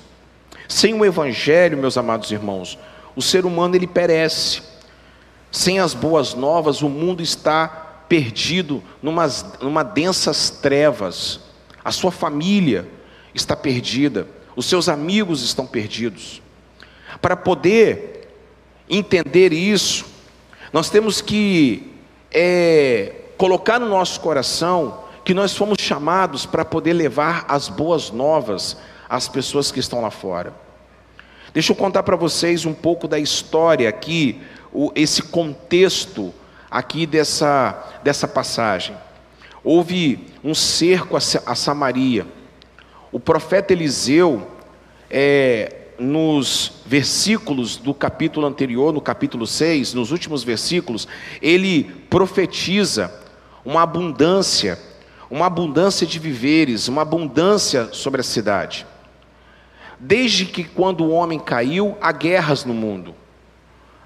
Sem 0.68 0.94
o 0.94 1.04
evangelho, 1.04 1.78
meus 1.78 1.98
amados 1.98 2.32
irmãos, 2.32 2.80
o 3.16 3.22
ser 3.22 3.46
humano 3.46 3.76
ele 3.76 3.86
perece. 3.86 4.62
Sem 5.52 5.80
as 5.80 5.94
boas 5.94 6.34
novas, 6.34 6.82
o 6.82 6.90
mundo 6.90 7.24
está 7.24 7.68
perdido 8.08 8.84
numas, 9.02 9.46
numa 9.62 9.84
densas 9.84 10.50
trevas. 10.50 11.40
A 11.84 11.92
sua 11.92 12.12
família 12.12 12.88
está 13.34 13.56
perdida, 13.56 14.28
os 14.56 14.66
seus 14.66 14.90
amigos 14.90 15.44
estão 15.44 15.66
perdidos. 15.66 16.42
Para 17.22 17.36
poder 17.36 18.28
entender 18.90 19.54
isso, 19.54 20.06
nós 20.72 20.90
temos 20.90 21.22
que 21.22 21.94
é, 22.32 23.14
colocar 23.38 23.80
no 23.80 23.88
nosso 23.88 24.20
coração 24.20 25.04
que 25.24 25.34
nós 25.34 25.56
fomos 25.56 25.78
chamados 25.80 26.46
para 26.46 26.66
poder 26.66 26.94
levar 26.94 27.46
as 27.48 27.70
boas 27.70 28.12
novas 28.12 28.78
às 29.08 29.28
pessoas 29.28 29.72
que 29.72 29.80
estão 29.80 30.02
lá 30.02 30.12
fora. 30.12 30.54
Deixa 31.54 31.72
eu 31.72 31.76
contar 31.76 32.04
para 32.04 32.16
vocês 32.16 32.66
um 32.66 32.74
pouco 32.74 33.08
da 33.08 33.18
história 33.18 33.90
aqui, 33.90 34.42
o, 34.74 34.92
esse 34.96 35.22
contexto 35.22 36.34
aqui 36.70 37.06
dessa, 37.06 38.00
dessa 38.04 38.28
passagem. 38.28 38.96
Houve 39.64 40.28
um 40.44 40.54
cerco 40.54 41.16
a, 41.16 41.20
a 41.20 41.56
Samaria. 41.56 42.26
O 43.12 43.20
profeta 43.20 43.74
Eliseu, 43.74 44.48
é, 45.10 45.76
nos 45.98 46.82
versículos 46.86 47.76
do 47.76 47.94
capítulo 47.94 48.46
anterior, 48.46 48.94
no 48.94 49.02
capítulo 49.02 49.46
6, 49.46 49.94
nos 49.94 50.12
últimos 50.12 50.44
versículos, 50.44 51.08
ele 51.42 51.84
profetiza 52.10 53.14
uma 53.66 53.82
abundância, 53.82 54.80
uma 55.30 55.48
abundância 55.48 56.08
de 56.08 56.18
viveres, 56.20 56.88
uma 56.88 57.02
abundância 57.02 57.90
sobre 57.92 58.22
a 58.22 58.24
cidade. 58.24 58.86
Desde 60.00 60.46
que 60.46 60.64
quando 60.64 61.04
o 61.04 61.10
homem 61.10 61.40
caiu, 61.40 61.98
há 62.00 62.12
guerras 62.12 62.64
no 62.64 62.74
mundo. 62.74 63.14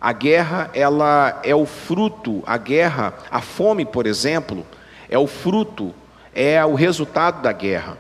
A 0.04 0.12
guerra, 0.12 0.70
ela 0.74 1.40
é 1.46 1.56
o 1.56 1.66
fruto, 1.66 2.44
a 2.46 2.58
guerra, 2.58 3.14
a 3.32 3.40
fome, 3.40 3.86
por 3.86 4.06
exemplo, 4.06 4.68
é 5.10 5.18
o 5.18 5.26
fruto, 5.26 5.96
é 6.36 6.64
o 6.66 6.76
resultado 6.76 7.42
da 7.42 7.54
guerra. 7.54 7.98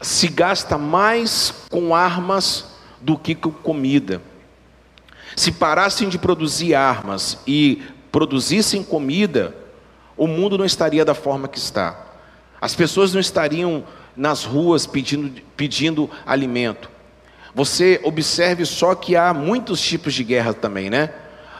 Se 0.00 0.28
gasta 0.28 0.78
mais 0.78 1.52
com 1.68 1.94
armas 1.94 2.74
do 3.02 3.18
que 3.18 3.34
com 3.34 3.52
comida. 3.52 4.22
Se 5.36 5.52
parassem 5.52 6.08
de 6.08 6.16
produzir 6.16 6.74
armas 6.74 7.38
e 7.46 7.82
produzissem 8.10 8.82
comida, 8.82 9.54
o 10.16 10.26
mundo 10.26 10.56
não 10.56 10.64
estaria 10.64 11.04
da 11.04 11.14
forma 11.14 11.48
que 11.48 11.58
está. 11.58 12.02
As 12.58 12.74
pessoas 12.74 13.12
não 13.12 13.20
estariam 13.20 13.84
nas 14.16 14.42
ruas 14.42 14.86
pedindo, 14.86 15.38
pedindo 15.54 16.08
alimento. 16.24 16.88
Você 17.54 18.00
observe 18.04 18.64
só 18.66 18.94
que 18.94 19.16
há 19.16 19.32
muitos 19.32 19.80
tipos 19.80 20.14
de 20.14 20.22
guerra 20.22 20.52
também, 20.52 20.90
né? 20.90 21.10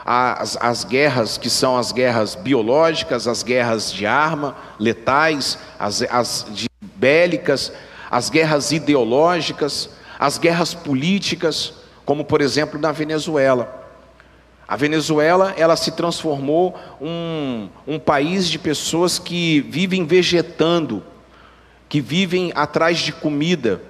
As, 0.05 0.57
as 0.59 0.83
guerras 0.83 1.37
que 1.37 1.49
são 1.49 1.77
as 1.77 1.91
guerras 1.91 2.35
biológicas, 2.35 3.27
as 3.27 3.43
guerras 3.43 3.93
de 3.93 4.05
arma, 4.05 4.55
letais, 4.79 5.59
as, 5.77 6.01
as 6.03 6.45
de 6.49 6.67
bélicas, 6.95 7.71
as 8.09 8.29
guerras 8.29 8.71
ideológicas, 8.71 9.89
as 10.17 10.37
guerras 10.37 10.73
políticas, 10.73 11.73
como 12.05 12.23
por 12.23 12.41
exemplo 12.41 12.79
na 12.79 12.91
Venezuela. 12.91 13.77
A 14.67 14.75
Venezuela 14.75 15.53
ela 15.57 15.75
se 15.75 15.91
transformou 15.91 16.79
um, 17.01 17.69
um 17.87 17.99
país 17.99 18.47
de 18.47 18.57
pessoas 18.57 19.19
que 19.19 19.61
vivem 19.61 20.05
vegetando, 20.05 21.03
que 21.87 21.99
vivem 21.99 22.51
atrás 22.55 22.99
de 22.99 23.11
comida 23.11 23.81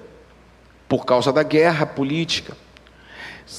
por 0.89 1.05
causa 1.05 1.31
da 1.31 1.43
guerra 1.43 1.85
política. 1.85 2.57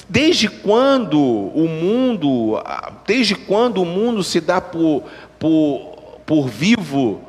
Desde 0.09 0.49
quando 0.49 1.19
o 1.19 1.67
mundo, 1.69 2.63
desde 3.07 3.35
quando 3.35 3.81
o 3.81 3.87
mundo 3.87 4.23
se 4.23 4.41
dá 4.41 4.61
por, 4.61 5.05
por, 5.39 6.21
por 6.27 6.49
vivo, 6.49 7.23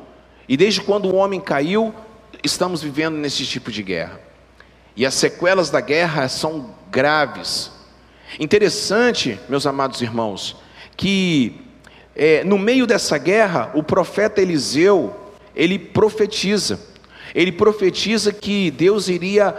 e 0.48 0.56
desde 0.56 0.80
quando 0.80 1.06
o 1.06 1.14
homem 1.14 1.40
caiu, 1.40 1.94
estamos 2.42 2.82
vivendo 2.82 3.16
nesse 3.16 3.46
tipo 3.46 3.70
de 3.70 3.82
guerra. 3.82 4.20
E 4.96 5.06
as 5.06 5.14
sequelas 5.14 5.70
da 5.70 5.80
guerra 5.80 6.28
são 6.28 6.74
graves. 6.90 7.70
Interessante, 8.38 9.38
meus 9.48 9.66
amados 9.66 10.02
irmãos, 10.02 10.56
que 10.96 11.60
é, 12.14 12.44
no 12.44 12.58
meio 12.58 12.86
dessa 12.86 13.18
guerra, 13.18 13.70
o 13.74 13.82
profeta 13.82 14.40
Eliseu, 14.42 15.14
ele 15.54 15.78
profetiza. 15.78 16.78
Ele 17.34 17.50
profetiza 17.50 18.32
que 18.32 18.70
Deus 18.70 19.08
iria 19.08 19.56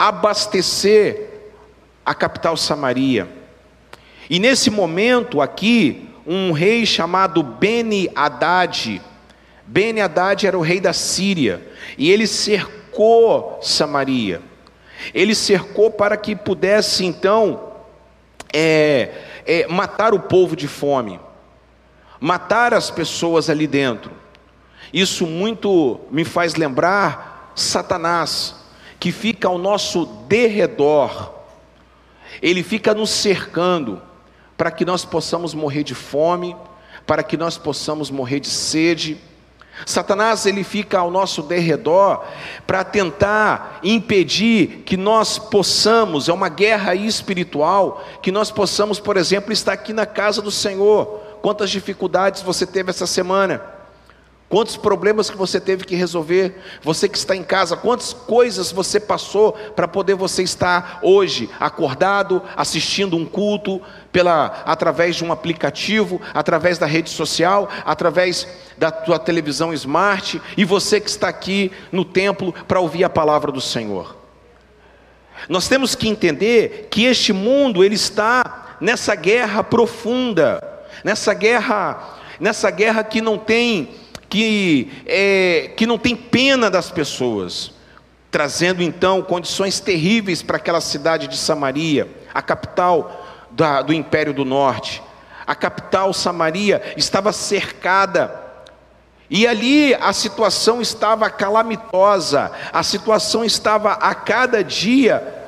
abastecer 0.00 1.28
a 2.06 2.14
capital 2.14 2.56
Samaria. 2.56 3.28
E 4.30 4.38
nesse 4.38 4.70
momento 4.70 5.42
aqui, 5.42 6.08
um 6.26 6.52
rei 6.52 6.86
chamado 6.86 7.42
Beni 7.42 8.10
Haddad, 8.14 9.02
Beni 9.66 10.00
Haddad 10.00 10.46
era 10.46 10.56
o 10.56 10.62
rei 10.62 10.80
da 10.80 10.94
Síria, 10.94 11.60
e 11.98 12.10
ele 12.10 12.26
cercou 12.26 13.58
Samaria. 13.60 14.40
Ele 15.12 15.34
cercou 15.34 15.90
para 15.90 16.16
que 16.16 16.34
pudesse 16.34 17.04
então 17.04 17.74
é, 18.54 19.10
é, 19.44 19.66
matar 19.66 20.14
o 20.14 20.20
povo 20.20 20.56
de 20.56 20.66
fome, 20.66 21.20
matar 22.18 22.72
as 22.72 22.90
pessoas 22.90 23.50
ali 23.50 23.66
dentro. 23.66 24.12
Isso 24.94 25.26
muito 25.26 26.00
me 26.10 26.24
faz 26.24 26.54
lembrar 26.54 27.52
Satanás, 27.54 28.59
que 29.00 29.10
fica 29.10 29.48
ao 29.48 29.56
nosso 29.56 30.04
derredor, 30.28 31.32
ele 32.42 32.62
fica 32.62 32.92
nos 32.92 33.08
cercando 33.08 34.00
para 34.58 34.70
que 34.70 34.84
nós 34.84 35.06
possamos 35.06 35.54
morrer 35.54 35.82
de 35.82 35.94
fome, 35.94 36.54
para 37.06 37.22
que 37.22 37.38
nós 37.38 37.56
possamos 37.56 38.10
morrer 38.10 38.40
de 38.40 38.50
sede. 38.50 39.18
Satanás 39.86 40.44
ele 40.44 40.62
fica 40.62 40.98
ao 40.98 41.10
nosso 41.10 41.42
derredor 41.42 42.22
para 42.66 42.84
tentar 42.84 43.80
impedir 43.82 44.82
que 44.84 44.98
nós 44.98 45.38
possamos, 45.38 46.28
é 46.28 46.32
uma 46.34 46.50
guerra 46.50 46.94
espiritual, 46.94 48.04
que 48.20 48.30
nós 48.30 48.50
possamos, 48.50 49.00
por 49.00 49.16
exemplo, 49.16 49.50
estar 49.50 49.72
aqui 49.72 49.94
na 49.94 50.04
casa 50.04 50.42
do 50.42 50.50
Senhor. 50.50 51.06
Quantas 51.40 51.70
dificuldades 51.70 52.42
você 52.42 52.66
teve 52.66 52.90
essa 52.90 53.06
semana? 53.06 53.79
Quantos 54.50 54.76
problemas 54.76 55.30
que 55.30 55.36
você 55.36 55.60
teve 55.60 55.84
que 55.84 55.94
resolver? 55.94 56.60
Você 56.82 57.08
que 57.08 57.16
está 57.16 57.36
em 57.36 57.42
casa, 57.44 57.76
quantas 57.76 58.12
coisas 58.12 58.72
você 58.72 58.98
passou 58.98 59.52
para 59.52 59.86
poder 59.86 60.14
você 60.16 60.42
estar 60.42 60.98
hoje 61.04 61.48
acordado, 61.60 62.42
assistindo 62.56 63.16
um 63.16 63.24
culto 63.24 63.80
pela 64.10 64.64
através 64.66 65.14
de 65.14 65.24
um 65.24 65.30
aplicativo, 65.30 66.20
através 66.34 66.78
da 66.78 66.86
rede 66.86 67.10
social, 67.10 67.70
através 67.84 68.48
da 68.76 68.90
tua 68.90 69.20
televisão 69.20 69.72
smart 69.72 70.42
e 70.56 70.64
você 70.64 71.00
que 71.00 71.08
está 71.08 71.28
aqui 71.28 71.70
no 71.92 72.04
templo 72.04 72.52
para 72.66 72.80
ouvir 72.80 73.04
a 73.04 73.08
palavra 73.08 73.52
do 73.52 73.60
Senhor. 73.60 74.16
Nós 75.48 75.68
temos 75.68 75.94
que 75.94 76.08
entender 76.08 76.88
que 76.90 77.04
este 77.04 77.32
mundo 77.32 77.84
ele 77.84 77.94
está 77.94 78.76
nessa 78.80 79.14
guerra 79.14 79.62
profunda, 79.62 80.60
nessa 81.04 81.32
guerra 81.34 82.16
nessa 82.40 82.70
guerra 82.70 83.04
que 83.04 83.20
não 83.20 83.36
tem 83.36 83.99
que, 84.30 84.90
é, 85.06 85.72
que 85.76 85.84
não 85.84 85.98
tem 85.98 86.14
pena 86.14 86.70
das 86.70 86.90
pessoas, 86.90 87.72
trazendo 88.30 88.80
então 88.80 89.20
condições 89.20 89.80
terríveis 89.80 90.40
para 90.40 90.56
aquela 90.56 90.80
cidade 90.80 91.26
de 91.26 91.36
Samaria, 91.36 92.08
a 92.32 92.40
capital 92.40 93.26
da, 93.50 93.82
do 93.82 93.92
Império 93.92 94.32
do 94.32 94.44
Norte. 94.44 95.02
A 95.44 95.54
capital 95.54 96.12
Samaria 96.12 96.94
estava 96.96 97.32
cercada 97.32 98.40
e 99.28 99.48
ali 99.48 99.94
a 99.94 100.12
situação 100.12 100.80
estava 100.80 101.28
calamitosa, 101.28 102.52
a 102.72 102.84
situação 102.84 103.44
estava 103.44 103.92
a 103.94 104.14
cada 104.14 104.62
dia 104.62 105.38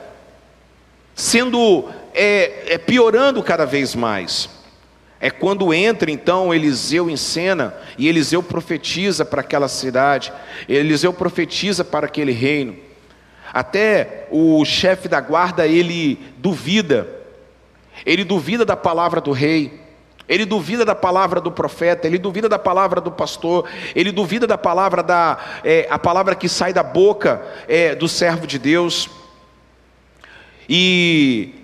sendo 1.15 1.89
é, 2.13 2.75
é, 2.75 2.79
piorando 2.79 3.43
cada 3.43 3.65
vez 3.65 3.95
mais. 3.95 4.51
É 5.25 5.31
quando 5.31 5.73
entra 5.73 6.11
então 6.11 6.53
Eliseu 6.53 7.09
em 7.09 7.17
cena 7.17 7.73
e 7.97 8.09
Eliseu 8.09 8.43
profetiza 8.43 9.25
para 9.25 9.41
aquela 9.41 9.69
cidade, 9.69 10.33
Eliseu 10.69 11.13
profetiza 11.13 11.85
para 11.85 12.07
aquele 12.07 12.33
reino. 12.33 12.77
Até 13.53 14.27
o 14.33 14.65
chefe 14.65 15.07
da 15.07 15.21
guarda 15.21 15.65
ele 15.65 16.19
duvida, 16.39 17.07
ele 18.05 18.25
duvida 18.25 18.65
da 18.65 18.75
palavra 18.75 19.21
do 19.21 19.31
rei, 19.31 19.81
ele 20.29 20.45
duvida 20.45 20.85
da 20.85 20.95
palavra 20.95 21.41
do 21.41 21.53
profeta, 21.53 22.09
ele 22.09 22.19
duvida 22.19 22.49
da 22.49 22.59
palavra 22.59 23.01
do 23.01 23.13
pastor, 23.13 23.69
ele 23.95 24.11
duvida 24.11 24.45
da 24.45 24.59
palavra 24.59 25.05
da 25.05 25.39
é, 25.63 25.87
a 25.89 26.01
palavra 26.01 26.35
que 26.35 26.49
sai 26.49 26.73
da 26.73 26.83
boca 26.83 27.41
é, 27.69 27.95
do 27.95 28.09
servo 28.09 28.45
de 28.45 28.59
Deus. 28.59 29.09
E 30.69 31.55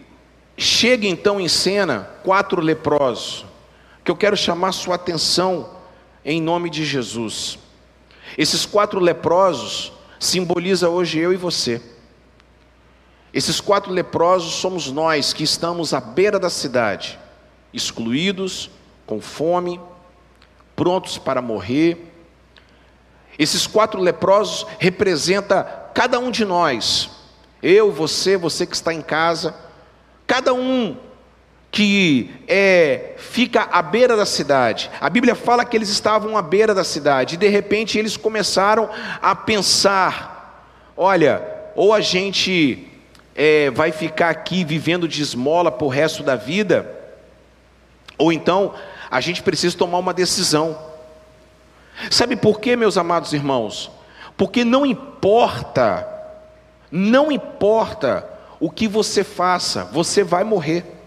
chega 0.57 1.09
então 1.09 1.41
em 1.41 1.49
cena 1.49 2.09
quatro 2.23 2.61
leprosos 2.61 3.48
que 4.09 4.11
eu 4.11 4.17
quero 4.17 4.39
chamar 4.39 4.73
sua 4.73 4.95
atenção 4.95 5.69
em 6.25 6.41
nome 6.41 6.71
de 6.71 6.83
Jesus. 6.83 7.59
Esses 8.39 8.65
quatro 8.65 8.99
leprosos 8.99 9.93
simboliza 10.19 10.89
hoje 10.89 11.19
eu 11.19 11.31
e 11.31 11.37
você. 11.37 11.79
Esses 13.35 13.61
quatro 13.61 13.93
leprosos 13.93 14.55
somos 14.55 14.91
nós 14.91 15.35
que 15.35 15.45
estamos 15.45 15.93
à 15.93 16.01
beira 16.01 16.39
da 16.39 16.49
cidade, 16.49 17.19
excluídos, 17.71 18.71
com 19.05 19.21
fome, 19.21 19.79
prontos 20.75 21.19
para 21.19 21.43
morrer. 21.43 22.11
Esses 23.39 23.67
quatro 23.67 24.01
leprosos 24.01 24.67
representa 24.79 25.91
cada 25.93 26.19
um 26.19 26.31
de 26.31 26.47
nós. 26.47 27.11
Eu, 27.63 27.93
você, 27.93 28.39
você 28.39 28.65
que 28.65 28.75
está 28.75 28.91
em 28.91 29.03
casa, 29.03 29.55
cada 30.27 30.55
um 30.55 30.97
que 31.71 32.31
é, 32.47 33.13
fica 33.19 33.69
à 33.71 33.83
beira 33.83 34.17
da 34.17 34.27
cidade. 34.27 34.91
A 35.01 35.11
Bíblia 35.11 35.35
fala 35.35 35.65
que 35.65 35.77
eles 35.77 35.89
estavam 35.89 36.37
à 36.37 36.43
beira 36.43 36.75
da 36.75 36.85
cidade 36.85 37.35
e 37.35 37.39
de 37.39 37.49
repente 37.49 37.99
eles 37.99 38.17
começaram 38.17 38.89
a 39.21 39.35
pensar: 39.35 40.65
olha, 40.97 41.43
ou 41.75 41.93
a 41.93 42.01
gente 42.01 42.89
é, 43.35 43.71
vai 43.71 43.93
ficar 43.93 44.31
aqui 44.31 44.65
vivendo 44.65 45.07
de 45.07 45.23
esmola 45.23 45.71
por 45.71 45.89
resto 45.89 46.23
da 46.23 46.37
vida, 46.37 46.91
ou 48.17 48.33
então 48.33 48.75
a 49.11 49.21
gente 49.21 49.43
precisa 49.43 49.77
tomar 49.77 49.99
uma 49.99 50.15
decisão. 50.15 50.77
Sabe 52.11 52.37
por 52.37 52.61
quê, 52.61 52.77
meus 52.77 52.97
amados 52.97 53.33
irmãos? 53.33 53.91
Porque 54.37 54.65
não 54.65 54.87
importa, 54.87 56.07
não 56.91 57.31
importa 57.31 58.29
o 58.61 58.71
que 58.71 58.87
você 58.87 59.23
faça, 59.23 59.85
você 59.85 60.23
vai 60.23 60.45
morrer. 60.45 60.98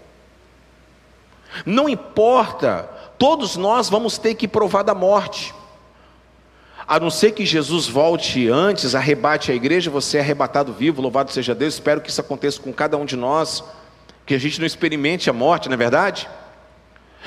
Não 1.66 1.88
importa, 1.88 2.88
todos 3.18 3.56
nós 3.56 3.88
vamos 3.88 4.18
ter 4.18 4.34
que 4.34 4.48
provar 4.48 4.82
da 4.82 4.94
morte. 4.94 5.54
A 6.86 6.98
não 6.98 7.10
ser 7.10 7.32
que 7.32 7.46
Jesus 7.46 7.86
volte 7.86 8.48
antes, 8.48 8.94
arrebate 8.94 9.52
a 9.52 9.54
igreja, 9.54 9.90
você 9.90 10.18
é 10.18 10.20
arrebatado 10.20 10.72
vivo, 10.72 11.00
louvado 11.00 11.30
seja 11.30 11.54
Deus. 11.54 11.74
Espero 11.74 12.00
que 12.00 12.10
isso 12.10 12.20
aconteça 12.20 12.60
com 12.60 12.72
cada 12.72 12.96
um 12.96 13.04
de 13.04 13.16
nós, 13.16 13.62
que 14.26 14.34
a 14.34 14.38
gente 14.38 14.58
não 14.58 14.66
experimente 14.66 15.30
a 15.30 15.32
morte, 15.32 15.68
não 15.68 15.74
é 15.74 15.78
verdade? 15.78 16.28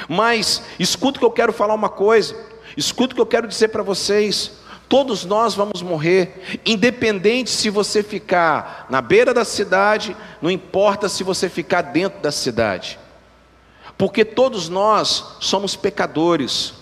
Mas 0.10 0.62
escuta 0.78 1.20
que 1.20 1.26
eu 1.26 1.32
quero 1.32 1.54
falar 1.54 1.74
uma 1.74 1.90
coisa, 1.90 2.36
escuta 2.76 3.16
que 3.16 3.22
eu 3.22 3.26
quero 3.26 3.48
dizer 3.48 3.70
para 3.70 3.84
vocês. 3.84 4.52
Todos 4.90 5.26
nós 5.26 5.56
vamos 5.56 5.82
morrer, 5.82 6.60
independente 6.64 7.50
se 7.50 7.72
você 7.72 8.04
ficar 8.04 8.86
na 8.90 9.02
beira 9.02 9.34
da 9.34 9.44
cidade, 9.44 10.16
não 10.42 10.52
importa 10.52 11.10
se 11.10 11.24
você 11.24 11.50
ficar 11.50 11.82
dentro 11.82 12.22
da 12.22 12.32
cidade 12.32 13.00
porque 13.98 14.26
todos 14.26 14.70
nós 14.70 15.38
somos 15.40 15.76
pecadores. 15.76 16.74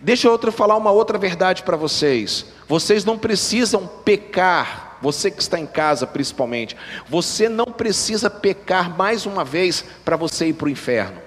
Deixa 0.00 0.28
eu 0.28 0.52
falar 0.52 0.76
uma 0.76 0.90
outra 0.90 1.18
verdade 1.18 1.62
para 1.62 1.76
vocês. 1.76 2.46
Vocês 2.68 3.04
não 3.04 3.18
precisam 3.18 3.86
pecar, 4.04 4.98
você 5.02 5.30
que 5.30 5.40
está 5.40 5.58
em 5.58 5.66
casa 5.66 6.06
principalmente, 6.06 6.76
você 7.08 7.48
não 7.48 7.66
precisa 7.66 8.30
pecar 8.30 8.96
mais 8.96 9.26
uma 9.26 9.44
vez 9.44 9.84
para 10.04 10.16
você 10.16 10.48
ir 10.48 10.52
para 10.52 10.66
o 10.66 10.70
inferno. 10.70 11.20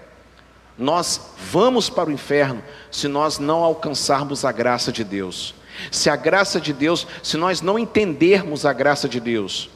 Nós 0.78 1.20
vamos 1.52 1.90
para 1.90 2.10
o 2.10 2.14
inferno 2.14 2.64
se 2.90 3.08
nós 3.08 3.40
não 3.40 3.64
alcançarmos 3.64 4.46
a 4.46 4.52
graça 4.52 4.92
de 4.92 5.04
Deus. 5.04 5.54
Se 5.92 6.10
a 6.10 6.16
graça 6.16 6.62
de 6.62 6.74
Deus, 6.74 7.08
se 7.22 7.38
nós 7.38 7.62
não 7.62 7.78
entendermos 7.78 8.66
a 8.66 8.74
graça 8.74 9.10
de 9.10 9.20
Deus. 9.20 9.70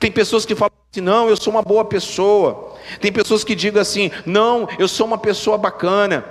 Tem 0.00 0.10
pessoas 0.10 0.46
que 0.46 0.54
falam 0.54 0.72
assim: 0.90 1.02
não, 1.02 1.28
eu 1.28 1.36
sou 1.36 1.52
uma 1.52 1.62
boa 1.62 1.84
pessoa. 1.84 2.74
Tem 3.00 3.12
pessoas 3.12 3.44
que 3.44 3.54
digam 3.54 3.82
assim: 3.82 4.10
"Não, 4.24 4.66
eu 4.78 4.88
sou 4.88 5.06
uma 5.06 5.18
pessoa 5.18 5.58
bacana. 5.58 6.24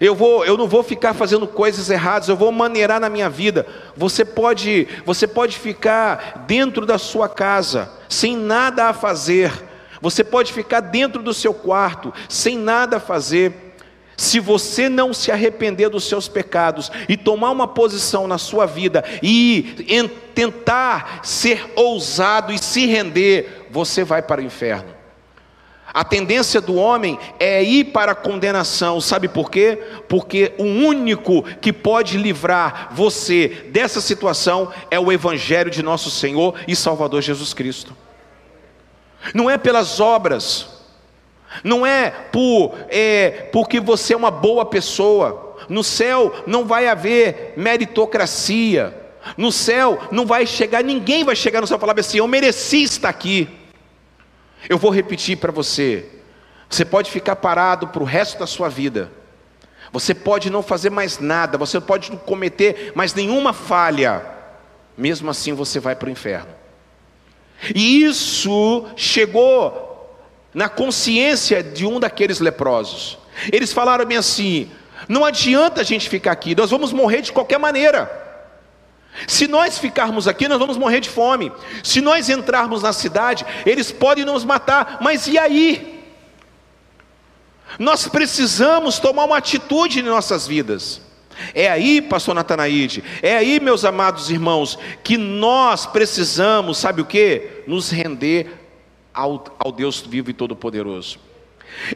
Eu 0.00 0.14
vou, 0.14 0.44
eu 0.44 0.56
não 0.56 0.68
vou 0.68 0.82
ficar 0.82 1.14
fazendo 1.14 1.46
coisas 1.46 1.88
erradas, 1.88 2.28
eu 2.28 2.36
vou 2.36 2.52
maneirar 2.52 3.00
na 3.00 3.08
minha 3.08 3.30
vida". 3.30 3.66
Você 3.96 4.22
pode, 4.22 4.86
você 5.06 5.26
pode 5.26 5.58
ficar 5.58 6.44
dentro 6.46 6.84
da 6.84 6.98
sua 6.98 7.26
casa 7.26 7.90
sem 8.06 8.36
nada 8.36 8.84
a 8.84 8.92
fazer. 8.92 9.50
Você 10.02 10.22
pode 10.22 10.52
ficar 10.52 10.80
dentro 10.80 11.22
do 11.22 11.32
seu 11.32 11.54
quarto 11.54 12.12
sem 12.28 12.58
nada 12.58 12.98
a 12.98 13.00
fazer. 13.00 13.63
Se 14.16 14.38
você 14.38 14.88
não 14.88 15.12
se 15.12 15.30
arrepender 15.32 15.88
dos 15.88 16.04
seus 16.04 16.28
pecados 16.28 16.90
e 17.08 17.16
tomar 17.16 17.50
uma 17.50 17.66
posição 17.66 18.26
na 18.26 18.38
sua 18.38 18.66
vida 18.66 19.04
e 19.22 19.74
tentar 20.34 21.20
ser 21.22 21.72
ousado 21.74 22.52
e 22.52 22.58
se 22.58 22.86
render, 22.86 23.66
você 23.70 24.04
vai 24.04 24.22
para 24.22 24.40
o 24.40 24.44
inferno. 24.44 24.94
A 25.94 26.02
tendência 26.02 26.60
do 26.60 26.74
homem 26.74 27.16
é 27.38 27.62
ir 27.62 27.84
para 27.84 28.12
a 28.12 28.16
condenação, 28.16 29.00
sabe 29.00 29.28
por 29.28 29.48
quê? 29.48 29.78
Porque 30.08 30.52
o 30.58 30.64
único 30.64 31.44
que 31.60 31.72
pode 31.72 32.18
livrar 32.18 32.88
você 32.90 33.68
dessa 33.70 34.00
situação 34.00 34.72
é 34.90 34.98
o 34.98 35.12
Evangelho 35.12 35.70
de 35.70 35.84
nosso 35.84 36.10
Senhor 36.10 36.56
e 36.66 36.74
Salvador 36.74 37.22
Jesus 37.22 37.54
Cristo. 37.54 37.96
Não 39.32 39.48
é 39.48 39.56
pelas 39.56 40.00
obras, 40.00 40.73
não 41.62 41.86
é 41.86 42.10
por 42.10 42.74
é, 42.88 43.48
porque 43.52 43.78
você 43.78 44.14
é 44.14 44.16
uma 44.16 44.30
boa 44.30 44.64
pessoa. 44.64 45.56
No 45.68 45.84
céu 45.84 46.34
não 46.46 46.64
vai 46.64 46.88
haver 46.88 47.54
meritocracia. 47.56 49.02
No 49.36 49.50
céu 49.50 49.98
não 50.10 50.26
vai 50.26 50.46
chegar, 50.46 50.82
ninguém 50.82 51.24
vai 51.24 51.36
chegar 51.36 51.60
no 51.60 51.66
céu 51.66 51.76
e 51.76 51.80
falar 51.80 51.98
assim: 51.98 52.18
eu 52.18 52.28
mereci 52.28 52.82
estar 52.82 53.08
aqui. 53.08 53.48
Eu 54.68 54.78
vou 54.78 54.90
repetir 54.90 55.36
para 55.36 55.52
você. 55.52 56.06
Você 56.68 56.84
pode 56.84 57.10
ficar 57.10 57.36
parado 57.36 57.88
para 57.88 58.02
o 58.02 58.06
resto 58.06 58.38
da 58.38 58.46
sua 58.46 58.68
vida. 58.68 59.10
Você 59.92 60.12
pode 60.12 60.50
não 60.50 60.62
fazer 60.62 60.90
mais 60.90 61.20
nada, 61.20 61.56
você 61.56 61.80
pode 61.80 62.10
não 62.10 62.18
cometer 62.18 62.92
mais 62.94 63.14
nenhuma 63.14 63.52
falha. 63.52 64.26
Mesmo 64.96 65.30
assim 65.30 65.52
você 65.52 65.78
vai 65.78 65.94
para 65.94 66.08
o 66.08 66.10
inferno. 66.10 66.50
E 67.74 68.02
isso 68.02 68.86
chegou 68.96 69.93
na 70.54 70.68
consciência 70.68 71.62
de 71.62 71.84
um 71.84 71.98
daqueles 71.98 72.38
leprosos. 72.38 73.18
Eles 73.52 73.72
falaram 73.72 74.06
bem 74.06 74.16
assim: 74.16 74.70
não 75.08 75.24
adianta 75.24 75.80
a 75.80 75.84
gente 75.84 76.08
ficar 76.08 76.32
aqui, 76.32 76.54
nós 76.54 76.70
vamos 76.70 76.92
morrer 76.92 77.20
de 77.20 77.32
qualquer 77.32 77.58
maneira. 77.58 78.22
Se 79.26 79.46
nós 79.46 79.78
ficarmos 79.78 80.26
aqui, 80.26 80.48
nós 80.48 80.58
vamos 80.58 80.76
morrer 80.76 81.00
de 81.00 81.08
fome. 81.08 81.52
Se 81.82 82.00
nós 82.00 82.28
entrarmos 82.28 82.82
na 82.82 82.92
cidade, 82.92 83.46
eles 83.64 83.92
podem 83.92 84.24
nos 84.24 84.44
matar, 84.44 84.98
mas 85.00 85.26
e 85.26 85.38
aí? 85.38 86.02
Nós 87.78 88.08
precisamos 88.08 88.98
tomar 88.98 89.24
uma 89.24 89.38
atitude 89.38 90.00
em 90.00 90.02
nossas 90.02 90.46
vidas. 90.46 91.00
É 91.52 91.68
aí, 91.68 92.00
pastor 92.00 92.34
Natanaide, 92.34 93.02
é 93.20 93.36
aí, 93.36 93.58
meus 93.58 93.84
amados 93.84 94.30
irmãos, 94.30 94.78
que 95.02 95.16
nós 95.16 95.84
precisamos, 95.84 96.78
sabe 96.78 97.02
o 97.02 97.04
que? 97.04 97.62
Nos 97.66 97.90
render 97.90 98.63
ao, 99.14 99.44
ao 99.58 99.70
Deus 99.70 100.00
vivo 100.00 100.30
e 100.30 100.34
todo-poderoso. 100.34 101.18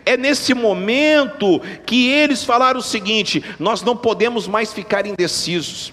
É 0.07 0.17
nesse 0.17 0.55
momento 0.55 1.61
que 1.85 2.09
eles 2.09 2.45
falaram 2.45 2.81
o 2.81 2.83
seguinte: 2.83 3.45
nós 3.59 3.83
não 3.83 3.97
podemos 3.97 4.47
mais 4.47 4.73
ficar 4.73 5.07
indecisos. 5.07 5.93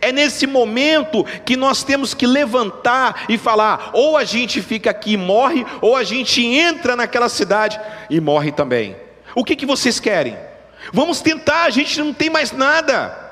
É 0.00 0.12
nesse 0.12 0.46
momento 0.46 1.24
que 1.44 1.56
nós 1.56 1.82
temos 1.82 2.14
que 2.14 2.26
levantar 2.26 3.24
e 3.28 3.38
falar: 3.38 3.90
ou 3.92 4.16
a 4.16 4.24
gente 4.24 4.60
fica 4.62 4.90
aqui 4.90 5.12
e 5.14 5.16
morre, 5.16 5.64
ou 5.80 5.96
a 5.96 6.04
gente 6.04 6.44
entra 6.44 6.94
naquela 6.94 7.28
cidade 7.28 7.80
e 8.08 8.20
morre 8.20 8.52
também. 8.52 8.96
O 9.34 9.44
que, 9.44 9.56
que 9.56 9.66
vocês 9.66 9.98
querem? 9.98 10.36
Vamos 10.92 11.20
tentar, 11.20 11.64
a 11.64 11.70
gente 11.70 11.98
não 11.98 12.12
tem 12.12 12.30
mais 12.30 12.52
nada. 12.52 13.23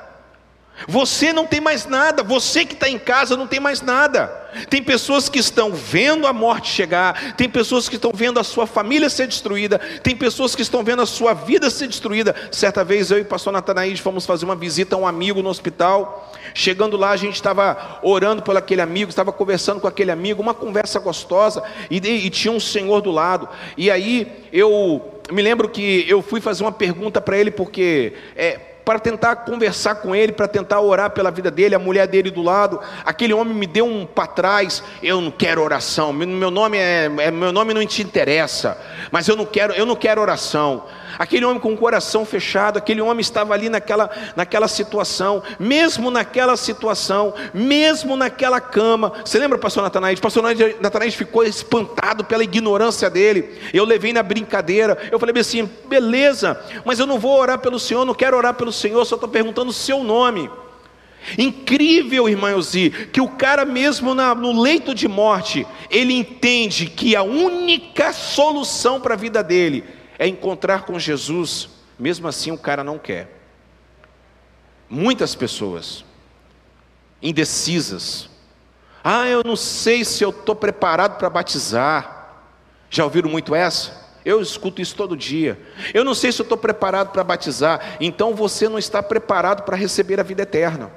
Você 0.87 1.31
não 1.31 1.45
tem 1.45 1.61
mais 1.61 1.85
nada, 1.85 2.23
você 2.23 2.65
que 2.65 2.73
está 2.73 2.89
em 2.89 2.97
casa 2.97 3.37
não 3.37 3.47
tem 3.47 3.59
mais 3.59 3.81
nada. 3.81 4.27
Tem 4.69 4.83
pessoas 4.83 5.29
que 5.29 5.39
estão 5.39 5.71
vendo 5.71 6.27
a 6.27 6.33
morte 6.33 6.69
chegar, 6.69 7.35
tem 7.35 7.49
pessoas 7.49 7.87
que 7.87 7.95
estão 7.95 8.11
vendo 8.13 8.39
a 8.39 8.43
sua 8.43 8.67
família 8.67 9.09
ser 9.09 9.27
destruída, 9.27 9.79
tem 10.03 10.15
pessoas 10.15 10.55
que 10.55 10.61
estão 10.61 10.83
vendo 10.83 11.01
a 11.01 11.05
sua 11.05 11.33
vida 11.33 11.69
ser 11.69 11.87
destruída. 11.87 12.35
Certa 12.51 12.83
vez 12.83 13.09
eu 13.11 13.17
e 13.17 13.21
o 13.21 13.25
pastor 13.25 13.53
Natanaís 13.53 13.99
fomos 13.99 14.25
fazer 14.25 14.45
uma 14.45 14.55
visita 14.55 14.95
a 14.95 14.99
um 14.99 15.07
amigo 15.07 15.41
no 15.41 15.49
hospital. 15.49 16.31
Chegando 16.53 16.97
lá, 16.97 17.11
a 17.11 17.17
gente 17.17 17.35
estava 17.35 17.99
orando 18.03 18.41
por 18.41 18.55
aquele 18.57 18.81
amigo, 18.81 19.09
estava 19.09 19.31
conversando 19.31 19.79
com 19.79 19.87
aquele 19.87 20.11
amigo, 20.11 20.41
uma 20.41 20.53
conversa 20.53 20.99
gostosa, 20.99 21.63
e, 21.89 21.97
e 21.97 22.29
tinha 22.29 22.51
um 22.51 22.59
senhor 22.59 23.01
do 23.01 23.11
lado. 23.11 23.47
E 23.77 23.89
aí 23.89 24.45
eu 24.51 25.21
me 25.31 25.41
lembro 25.41 25.69
que 25.69 26.05
eu 26.07 26.21
fui 26.21 26.41
fazer 26.41 26.63
uma 26.63 26.71
pergunta 26.71 27.21
para 27.21 27.37
ele, 27.37 27.51
porque. 27.51 28.13
É, 28.35 28.72
para 28.83 28.99
tentar 28.99 29.37
conversar 29.37 29.95
com 29.95 30.15
ele, 30.15 30.31
para 30.31 30.47
tentar 30.47 30.81
orar 30.81 31.11
pela 31.11 31.31
vida 31.31 31.49
dele, 31.49 31.75
a 31.75 31.79
mulher 31.79 32.07
dele 32.07 32.29
do 32.29 32.41
lado. 32.41 32.79
Aquele 33.05 33.33
homem 33.33 33.53
me 33.53 33.67
deu 33.67 33.85
um 33.85 34.05
para 34.05 34.27
trás. 34.27 34.83
Eu 35.01 35.21
não 35.21 35.31
quero 35.31 35.61
oração. 35.61 36.11
Meu 36.11 36.51
nome 36.51 36.77
é, 36.77 37.05
é, 37.17 37.31
meu 37.31 37.51
nome 37.51 37.73
não 37.73 37.85
te 37.85 38.01
interessa. 38.01 38.77
Mas 39.11 39.27
eu 39.27 39.35
não 39.35 39.45
quero, 39.45 39.73
eu 39.73 39.85
não 39.85 39.95
quero 39.95 40.21
oração. 40.21 40.83
Aquele 41.17 41.45
homem 41.45 41.59
com 41.59 41.73
o 41.73 41.77
coração 41.77 42.25
fechado, 42.25 42.77
aquele 42.77 43.01
homem 43.01 43.21
estava 43.21 43.53
ali 43.53 43.69
naquela, 43.69 44.09
naquela 44.35 44.67
situação, 44.67 45.43
mesmo 45.59 46.09
naquela 46.09 46.57
situação, 46.57 47.33
mesmo 47.53 48.15
naquela 48.15 48.59
cama. 48.59 49.13
Você 49.23 49.37
lembra, 49.37 49.57
pastor 49.57 49.83
Natanael? 49.83 50.17
Pastor 50.19 50.43
Natanael 50.81 51.11
ficou 51.11 51.43
espantado 51.43 52.23
pela 52.23 52.43
ignorância 52.43 53.09
dele. 53.09 53.59
Eu 53.73 53.85
levei 53.85 54.13
na 54.13 54.23
brincadeira. 54.23 54.97
Eu 55.11 55.19
falei 55.19 55.39
assim: 55.39 55.69
beleza, 55.85 56.59
mas 56.85 56.99
eu 56.99 57.05
não 57.05 57.19
vou 57.19 57.39
orar 57.39 57.59
pelo 57.59 57.79
Senhor, 57.79 58.05
não 58.05 58.13
quero 58.13 58.37
orar 58.37 58.53
pelo 58.53 58.71
Senhor, 58.71 59.03
só 59.05 59.15
estou 59.15 59.29
perguntando 59.29 59.69
o 59.69 59.73
seu 59.73 60.03
nome. 60.03 60.49
Incrível, 61.37 62.27
irmã 62.27 62.51
Elzi, 62.51 62.89
que 62.89 63.21
o 63.21 63.29
cara 63.29 63.63
mesmo 63.63 64.13
na, 64.13 64.35
no 64.35 64.61
leito 64.61 64.93
de 64.93 65.07
morte, 65.07 65.65
ele 65.89 66.13
entende 66.13 66.87
que 66.87 67.15
a 67.15 67.23
única 67.23 68.11
solução 68.11 68.99
para 68.99 69.13
a 69.13 69.17
vida 69.17 69.41
dele 69.41 69.83
é 70.23 70.27
encontrar 70.27 70.85
com 70.85 70.97
Jesus, 70.97 71.67
mesmo 71.99 72.29
assim 72.29 72.49
o 72.49 72.57
cara 72.57 72.81
não 72.81 72.97
quer. 72.97 73.41
Muitas 74.89 75.35
pessoas 75.35 76.05
indecisas. 77.21 78.29
Ah, 79.03 79.27
eu 79.27 79.43
não 79.43 79.57
sei 79.57 80.05
se 80.05 80.23
eu 80.23 80.29
estou 80.29 80.55
preparado 80.55 81.17
para 81.17 81.29
batizar. 81.29 82.45
Já 82.89 83.03
ouviram 83.03 83.29
muito 83.29 83.53
essa? 83.53 84.01
Eu 84.23 84.39
escuto 84.41 84.81
isso 84.81 84.95
todo 84.95 85.17
dia. 85.17 85.59
Eu 85.93 86.05
não 86.05 86.15
sei 86.15 86.31
se 86.31 86.41
eu 86.41 86.43
estou 86.43 86.57
preparado 86.57 87.11
para 87.11 87.21
batizar. 87.21 87.97
Então 87.99 88.33
você 88.33 88.69
não 88.69 88.79
está 88.79 89.03
preparado 89.03 89.63
para 89.63 89.75
receber 89.75 90.21
a 90.21 90.23
vida 90.23 90.43
eterna. 90.43 90.89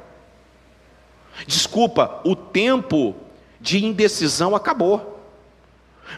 Desculpa, 1.48 2.20
o 2.24 2.36
tempo 2.36 3.16
de 3.60 3.84
indecisão 3.84 4.54
acabou. 4.54 5.15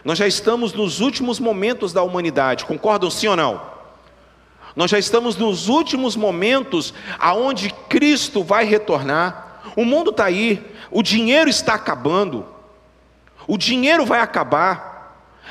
Nós 0.03 0.17
já 0.17 0.27
estamos 0.27 0.73
nos 0.73 0.99
últimos 0.99 1.39
momentos 1.39 1.91
da 1.93 2.03
humanidade, 2.03 2.65
concordam 2.65 3.09
sim 3.09 3.27
ou 3.27 3.35
não? 3.35 3.61
Nós 4.75 4.91
já 4.91 4.99
estamos 4.99 5.35
nos 5.35 5.67
últimos 5.67 6.15
momentos 6.15 6.93
aonde 7.17 7.69
Cristo 7.89 8.43
vai 8.43 8.65
retornar. 8.65 9.61
O 9.75 9.83
mundo 9.83 10.11
está 10.11 10.25
aí, 10.25 10.65
o 10.89 11.03
dinheiro 11.03 11.49
está 11.49 11.73
acabando, 11.73 12.45
o 13.47 13.57
dinheiro 13.57 14.05
vai 14.05 14.19
acabar. 14.19 14.89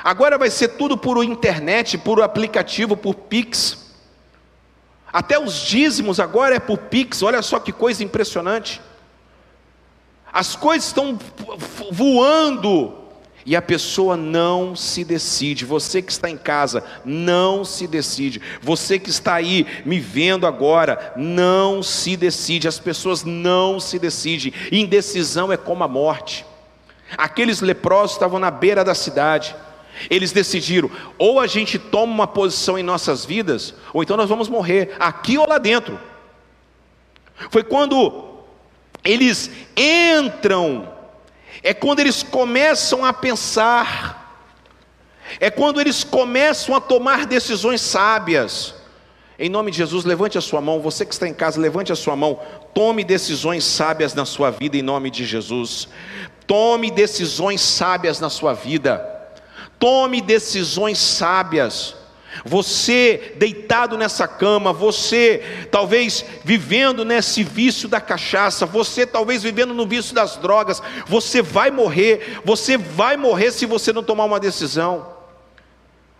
Agora 0.02 0.38
vai 0.38 0.50
ser 0.50 0.68
tudo 0.68 0.96
por 0.96 1.22
internet, 1.24 1.98
por 1.98 2.22
aplicativo, 2.22 2.96
por 2.96 3.14
Pix. 3.14 3.86
Até 5.12 5.38
os 5.38 5.54
dízimos 5.54 6.20
agora 6.20 6.56
é 6.56 6.60
por 6.60 6.78
Pix, 6.78 7.22
olha 7.22 7.42
só 7.42 7.58
que 7.58 7.72
coisa 7.72 8.04
impressionante. 8.04 8.80
As 10.32 10.54
coisas 10.54 10.86
estão 10.86 11.18
voando 11.90 12.97
e 13.48 13.56
a 13.56 13.62
pessoa 13.62 14.14
não 14.14 14.76
se 14.76 15.02
decide. 15.02 15.64
Você 15.64 16.02
que 16.02 16.12
está 16.12 16.28
em 16.28 16.36
casa, 16.36 16.84
não 17.02 17.64
se 17.64 17.86
decide. 17.86 18.42
Você 18.60 18.98
que 18.98 19.08
está 19.08 19.36
aí 19.36 19.66
me 19.86 19.98
vendo 19.98 20.46
agora, 20.46 21.14
não 21.16 21.82
se 21.82 22.14
decide. 22.14 22.68
As 22.68 22.78
pessoas 22.78 23.24
não 23.24 23.80
se 23.80 23.98
decidem. 23.98 24.52
Indecisão 24.70 25.50
é 25.50 25.56
como 25.56 25.82
a 25.82 25.88
morte. 25.88 26.44
Aqueles 27.16 27.62
leprosos 27.62 28.16
estavam 28.16 28.38
na 28.38 28.50
beira 28.50 28.84
da 28.84 28.94
cidade. 28.94 29.56
Eles 30.10 30.30
decidiram: 30.30 30.90
ou 31.16 31.40
a 31.40 31.46
gente 31.46 31.78
toma 31.78 32.12
uma 32.12 32.26
posição 32.26 32.78
em 32.78 32.82
nossas 32.82 33.24
vidas, 33.24 33.72
ou 33.94 34.02
então 34.02 34.18
nós 34.18 34.28
vamos 34.28 34.50
morrer, 34.50 34.94
aqui 35.00 35.38
ou 35.38 35.48
lá 35.48 35.56
dentro. 35.56 35.98
Foi 37.48 37.64
quando 37.64 38.28
eles 39.02 39.50
entram 39.74 40.97
é 41.62 41.74
quando 41.74 42.00
eles 42.00 42.22
começam 42.22 43.04
a 43.04 43.12
pensar, 43.12 44.46
é 45.40 45.50
quando 45.50 45.80
eles 45.80 46.04
começam 46.04 46.74
a 46.74 46.80
tomar 46.80 47.26
decisões 47.26 47.80
sábias. 47.80 48.74
Em 49.38 49.48
nome 49.48 49.70
de 49.70 49.76
Jesus, 49.76 50.04
levante 50.04 50.36
a 50.36 50.40
sua 50.40 50.60
mão, 50.60 50.80
você 50.80 51.06
que 51.06 51.12
está 51.12 51.28
em 51.28 51.34
casa, 51.34 51.60
levante 51.60 51.92
a 51.92 51.96
sua 51.96 52.16
mão, 52.16 52.40
tome 52.74 53.04
decisões 53.04 53.64
sábias 53.64 54.12
na 54.12 54.24
sua 54.24 54.50
vida, 54.50 54.76
em 54.76 54.82
nome 54.82 55.10
de 55.10 55.24
Jesus. 55.24 55.88
Tome 56.46 56.90
decisões 56.90 57.60
sábias 57.60 58.18
na 58.20 58.30
sua 58.30 58.54
vida, 58.54 59.06
tome 59.78 60.20
decisões 60.20 60.98
sábias. 60.98 61.94
Você 62.44 63.34
deitado 63.36 63.96
nessa 63.96 64.26
cama, 64.28 64.72
você 64.72 65.42
talvez 65.70 66.24
vivendo 66.44 67.04
nesse 67.04 67.42
vício 67.42 67.88
da 67.88 68.00
cachaça, 68.00 68.66
você 68.66 69.06
talvez 69.06 69.42
vivendo 69.42 69.74
no 69.74 69.86
vício 69.86 70.14
das 70.14 70.36
drogas, 70.36 70.82
você 71.06 71.42
vai 71.42 71.70
morrer, 71.70 72.40
você 72.44 72.76
vai 72.76 73.16
morrer 73.16 73.52
se 73.52 73.66
você 73.66 73.92
não 73.92 74.02
tomar 74.02 74.24
uma 74.24 74.40
decisão. 74.40 75.18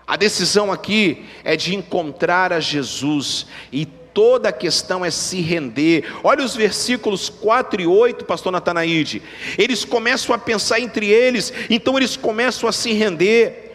A 0.07 0.17
decisão 0.17 0.73
aqui 0.73 1.27
é 1.45 1.55
de 1.55 1.75
encontrar 1.75 2.53
a 2.53 2.61
Jesus 2.61 3.47
e 3.71 3.85
toda 3.85 4.49
a 4.49 4.53
questão 4.53 5.05
é 5.05 5.11
se 5.11 5.41
render. 5.41 6.05
Olha 6.25 6.45
os 6.45 6.57
versículos 6.57 7.29
4 7.29 7.83
e 7.83 7.87
8, 7.87 8.25
pastor 8.25 8.51
Natanaide. 8.51 9.23
Eles 9.57 9.85
começam 9.85 10.35
a 10.35 10.39
pensar 10.39 10.81
entre 10.81 11.07
eles, 11.07 11.53
então 11.69 11.97
eles 11.97 12.17
começam 12.17 12.69
a 12.69 12.73
se 12.73 12.93
render. 12.93 13.68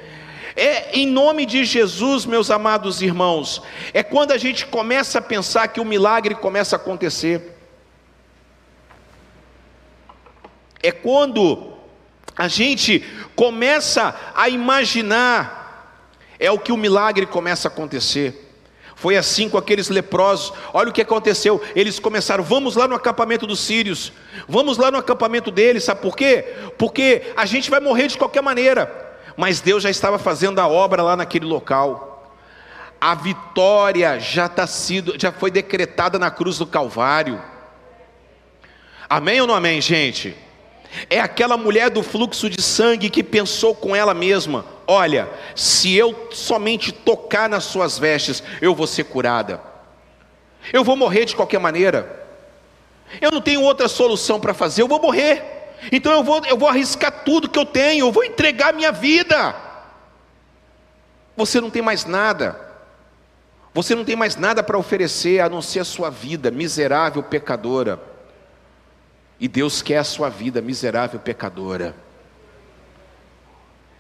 É 0.56 0.98
em 0.98 1.08
nome 1.08 1.46
de 1.46 1.66
Jesus, 1.66 2.26
meus 2.26 2.52
amados 2.52 3.02
irmãos, 3.02 3.62
é 3.94 4.04
quando 4.04 4.32
a 4.32 4.38
gente 4.38 4.68
começa 4.68 5.20
a 5.20 5.22
pensar 5.22 5.68
que 5.68 5.80
o 5.80 5.86
milagre 5.86 6.36
começa 6.36 6.76
a 6.76 6.80
acontecer. 6.80 7.58
É 10.82 10.92
quando 10.92 11.74
a 12.36 12.48
gente 12.48 13.04
começa 13.36 14.16
a 14.36 14.48
imaginar, 14.50 16.04
é 16.39 16.52
o 16.52 16.60
que 16.60 16.72
o 16.72 16.78
milagre 16.78 17.26
começa 17.26 17.68
a 17.68 17.72
acontecer. 17.72 18.39
Foi 18.96 19.18
assim 19.18 19.50
com 19.50 19.58
aqueles 19.58 19.89
leprosos. 19.89 20.54
Olha 20.72 20.89
o 20.89 20.94
que 20.94 21.02
aconteceu. 21.02 21.62
Eles 21.76 22.00
começaram, 22.00 22.44
vamos 22.44 22.76
lá 22.76 22.88
no 22.88 22.96
acampamento 22.96 23.48
dos 23.48 23.60
sírios. 23.60 24.13
Vamos 24.48 24.78
lá 24.78 24.92
no 24.92 24.98
acampamento 24.98 25.50
deles, 25.50 25.84
sabe 25.84 26.02
por 26.02 26.16
quê? 26.16 26.46
Porque 26.78 27.34
a 27.36 27.46
gente 27.46 27.72
vai 27.72 27.80
morrer 27.80 28.08
de 28.08 28.18
qualquer 28.18 28.42
maneira 28.42 29.12
mas 29.36 29.62
Deus 29.62 29.84
já 29.84 29.89
estava 29.89 30.17
fazendo 30.17 30.60
a 30.60 30.67
obra 30.67 31.02
lá 31.02 31.15
naquele 31.15 31.46
local. 31.46 32.34
A 33.00 33.15
vitória 33.15 34.19
já 34.19 34.46
está 34.46 34.65
sido, 34.65 35.15
já 35.19 35.32
foi 35.32 35.52
decretada 35.52 36.17
na 36.17 36.32
cruz 36.32 36.58
do 36.58 36.65
Calvário. 36.65 37.41
Amém 39.10 39.41
ou 39.41 39.48
não 39.48 39.56
amém, 39.56 39.82
gente? 39.82 40.36
É 41.10 41.19
aquela 41.19 41.58
mulher 41.58 41.89
do 41.89 42.04
fluxo 42.04 42.50
de 42.50 42.62
sangue 42.62 43.10
que 43.10 43.24
pensou 43.24 43.76
com 43.76 43.96
ela 43.96 44.13
mesma: 44.13 44.65
olha, 44.88 45.30
se 45.56 45.93
eu 45.96 46.30
somente 46.32 46.91
tocar 46.91 47.50
nas 47.50 47.65
suas 47.65 47.98
vestes, 47.98 48.43
eu 48.62 48.76
vou 48.76 48.88
ser 48.88 49.06
curada. 49.06 49.60
Eu 50.72 50.84
vou 50.84 50.96
morrer 50.96 51.26
de 51.26 51.36
qualquer 51.36 51.60
maneira. 51.60 52.22
Eu 53.19 53.32
não 53.32 53.41
tenho 53.41 53.62
outra 53.62 53.88
solução 53.88 54.39
para 54.39 54.54
fazer, 54.54 54.82
eu 54.82 54.88
vou 54.88 55.02
morrer. 55.02 55.53
Então 55.91 56.12
eu 56.12 56.24
vou, 56.24 56.43
eu 56.46 56.58
vou 56.58 56.69
arriscar 56.69 57.24
tudo 57.24 57.50
que 57.50 57.60
eu 57.60 57.65
tenho, 57.65 58.08
eu 58.08 58.12
vou 58.12 58.24
entregar 58.24 58.74
minha 58.74 58.91
vida. 58.91 59.56
Você 61.36 61.60
não 61.60 61.69
tem 61.69 61.82
mais 61.82 62.06
nada. 62.06 62.60
Você 63.74 63.96
não 63.96 64.06
tem 64.06 64.15
mais 64.15 64.36
nada 64.36 64.62
para 64.62 64.78
oferecer 64.78 65.39
a 65.39 65.50
não 65.50 65.62
ser 65.62 65.80
a 65.80 65.86
sua 65.86 66.10
vida, 66.10 66.52
miserável 66.52 67.24
pecadora. 67.24 68.00
E 69.39 69.48
Deus 69.48 69.82
quer 69.82 69.98
a 69.98 70.04
sua 70.04 70.30
vida, 70.30 70.62
miserável 70.62 71.19
pecadora. 71.19 71.96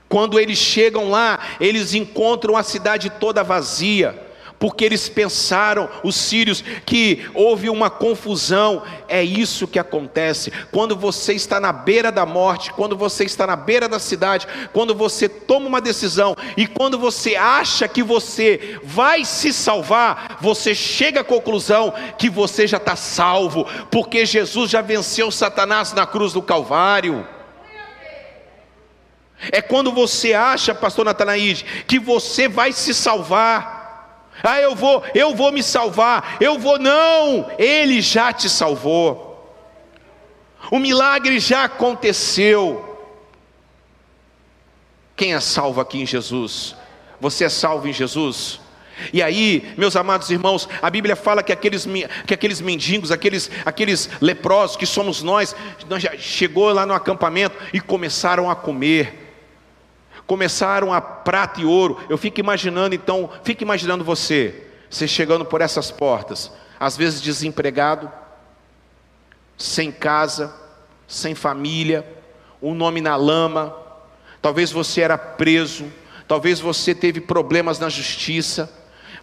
Quando 0.07 0.39
eles 0.39 0.59
chegam 0.59 1.09
lá, 1.09 1.39
eles 1.59 1.95
encontram 1.95 2.55
a 2.55 2.61
cidade 2.61 3.09
toda 3.09 3.43
vazia 3.43 4.32
porque 4.63 4.85
eles 4.85 5.09
pensaram, 5.09 5.89
os 6.05 6.15
sírios, 6.15 6.63
que 6.85 7.29
houve 7.33 7.69
uma 7.69 7.89
confusão. 7.89 8.81
É 9.09 9.21
isso 9.21 9.67
que 9.67 9.77
acontece 9.77 10.53
quando 10.71 10.95
você 10.95 11.33
está 11.33 11.59
na 11.59 11.73
beira 11.73 12.09
da 12.13 12.25
morte, 12.25 12.71
quando 12.71 12.95
você 12.95 13.25
está 13.25 13.45
na 13.45 13.57
beira 13.57 13.89
da 13.89 13.99
cidade, 13.99 14.47
quando 14.71 14.95
você 14.95 15.27
toma 15.27 15.67
uma 15.67 15.81
decisão 15.81 16.33
e 16.55 16.65
quando 16.65 16.97
você 16.97 17.35
acha 17.35 17.89
que 17.89 18.01
você 18.01 18.79
vai 18.85 19.25
se 19.25 19.51
salvar, 19.51 20.37
você 20.39 20.73
chega 20.73 21.19
à 21.19 21.25
conclusão 21.25 21.93
que 22.17 22.29
você 22.29 22.65
já 22.65 22.77
está 22.77 22.95
salvo, 22.95 23.67
porque 23.91 24.25
Jesus 24.25 24.71
já 24.71 24.79
venceu 24.81 25.29
Satanás 25.29 25.91
na 25.91 26.07
cruz 26.07 26.31
do 26.31 26.41
Calvário. 26.41 27.27
É 29.51 29.61
quando 29.61 29.91
você 29.91 30.33
acha, 30.33 30.73
pastor 30.73 31.03
Natanaíde, 31.03 31.65
que 31.85 31.99
você 31.99 32.47
vai 32.47 32.71
se 32.71 32.93
salvar. 32.93 33.82
Ah, 34.43 34.59
eu 34.59 34.75
vou, 34.75 35.01
eu 35.15 35.33
vou 35.33 35.53
me 35.53 35.63
salvar. 35.63 36.35
Eu 36.41 36.59
vou 36.59 36.77
não, 36.77 37.49
ele 37.57 38.01
já 38.01 38.33
te 38.33 38.49
salvou. 38.49 39.31
O 40.69 40.79
milagre 40.79 41.39
já 41.39 41.63
aconteceu. 41.63 42.89
Quem 45.15 45.33
é 45.33 45.39
salvo 45.39 45.79
aqui 45.79 46.01
em 46.01 46.05
Jesus? 46.05 46.75
Você 47.21 47.45
é 47.45 47.49
salvo 47.49 47.87
em 47.87 47.93
Jesus? 47.93 48.59
E 49.13 49.23
aí, 49.23 49.73
meus 49.77 49.95
amados 49.95 50.29
irmãos, 50.29 50.67
a 50.81 50.89
Bíblia 50.89 51.15
fala 51.15 51.41
que 51.41 51.51
aqueles, 51.51 51.87
que 52.27 52.33
aqueles 52.33 52.59
mendigos, 52.59 53.11
aqueles, 53.11 53.49
aqueles 53.65 54.09
leprosos 54.19 54.75
que 54.75 54.85
somos 54.85 55.23
nós, 55.23 55.55
nós 55.87 56.03
chegou 56.19 56.71
lá 56.71 56.85
no 56.85 56.93
acampamento 56.93 57.57
e 57.71 57.79
começaram 57.79 58.49
a 58.49 58.55
comer 58.55 59.22
começaram 60.25 60.93
a 60.93 61.01
prata 61.01 61.61
e 61.61 61.65
ouro. 61.65 61.99
Eu 62.09 62.17
fico 62.17 62.39
imaginando, 62.39 62.95
então, 62.95 63.29
fique 63.43 63.63
imaginando 63.63 64.03
você, 64.03 64.67
você 64.89 65.07
chegando 65.07 65.45
por 65.45 65.61
essas 65.61 65.91
portas, 65.91 66.51
às 66.79 66.97
vezes 66.97 67.21
desempregado, 67.21 68.11
sem 69.57 69.91
casa, 69.91 70.53
sem 71.07 71.35
família, 71.35 72.05
um 72.61 72.73
nome 72.73 73.01
na 73.01 73.15
lama, 73.15 73.75
talvez 74.41 74.71
você 74.71 75.01
era 75.01 75.17
preso, 75.17 75.85
talvez 76.27 76.59
você 76.59 76.95
teve 76.95 77.21
problemas 77.21 77.79
na 77.79 77.89
justiça. 77.89 78.71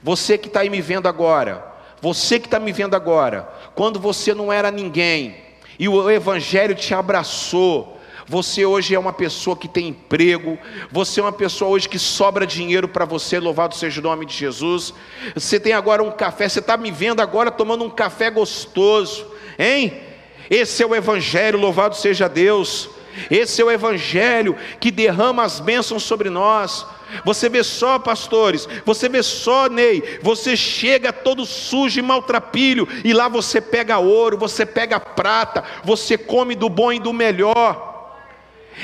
Você 0.03 0.39
que 0.39 0.49
está 0.49 0.61
aí 0.61 0.71
me 0.71 0.81
vendo 0.81 1.09
agora, 1.09 1.65
você 2.01 2.39
que 2.39 2.47
está 2.47 2.59
me 2.59 2.73
vendo 2.73 2.95
agora, 2.95 3.49
quando 3.75 4.01
você 4.01 4.33
não 4.33 4.53
era 4.53 4.71
ninguém, 4.71 5.37
e 5.79 5.89
o 5.89 6.11
Evangelho 6.11 6.75
te 6.75 6.95
abraçou, 6.95 8.00
você 8.31 8.64
hoje 8.64 8.95
é 8.95 8.99
uma 8.99 9.12
pessoa 9.12 9.57
que 9.57 9.66
tem 9.66 9.88
emprego, 9.88 10.57
você 10.88 11.19
é 11.19 11.23
uma 11.25 11.33
pessoa 11.33 11.69
hoje 11.69 11.88
que 11.88 11.99
sobra 11.99 12.47
dinheiro 12.47 12.87
para 12.87 13.05
você, 13.05 13.40
louvado 13.40 13.75
seja 13.75 13.99
o 13.99 14.05
nome 14.05 14.25
de 14.25 14.33
Jesus. 14.33 14.95
Você 15.35 15.59
tem 15.59 15.73
agora 15.73 16.01
um 16.01 16.12
café, 16.12 16.49
você 16.49 16.61
está 16.61 16.77
me 16.77 16.93
vendo 16.93 17.19
agora 17.19 17.51
tomando 17.51 17.83
um 17.83 17.90
café 17.90 18.31
gostoso, 18.31 19.27
hein? 19.59 20.01
Esse 20.49 20.81
é 20.81 20.87
o 20.87 20.95
Evangelho, 20.95 21.59
louvado 21.59 21.97
seja 21.97 22.29
Deus. 22.29 22.88
Esse 23.29 23.61
é 23.61 23.64
o 23.64 23.71
Evangelho 23.71 24.57
que 24.79 24.93
derrama 24.93 25.43
as 25.43 25.59
bênçãos 25.59 26.05
sobre 26.05 26.31
nós. 26.31 26.87
Você 27.25 27.49
vê 27.49 27.64
só, 27.64 27.99
pastores, 27.99 28.69
você 28.87 29.09
vê 29.09 29.25
só, 29.25 29.69
Ney, 29.69 30.21
você 30.23 30.57
chega 30.57 31.12
todo 31.12 31.45
sujo 31.45 31.99
e 31.99 32.03
maltrapilho, 32.03 32.87
e 33.05 33.12
lá 33.12 33.27
você 33.27 33.61
pega 33.61 33.99
ouro, 33.99 34.38
você 34.38 34.64
pega 34.64 35.01
prata, 35.01 35.64
você 35.83 36.16
come 36.16 36.55
do 36.55 36.69
bom 36.69 36.93
e 36.93 37.01
do 37.01 37.12
melhor. 37.12 37.89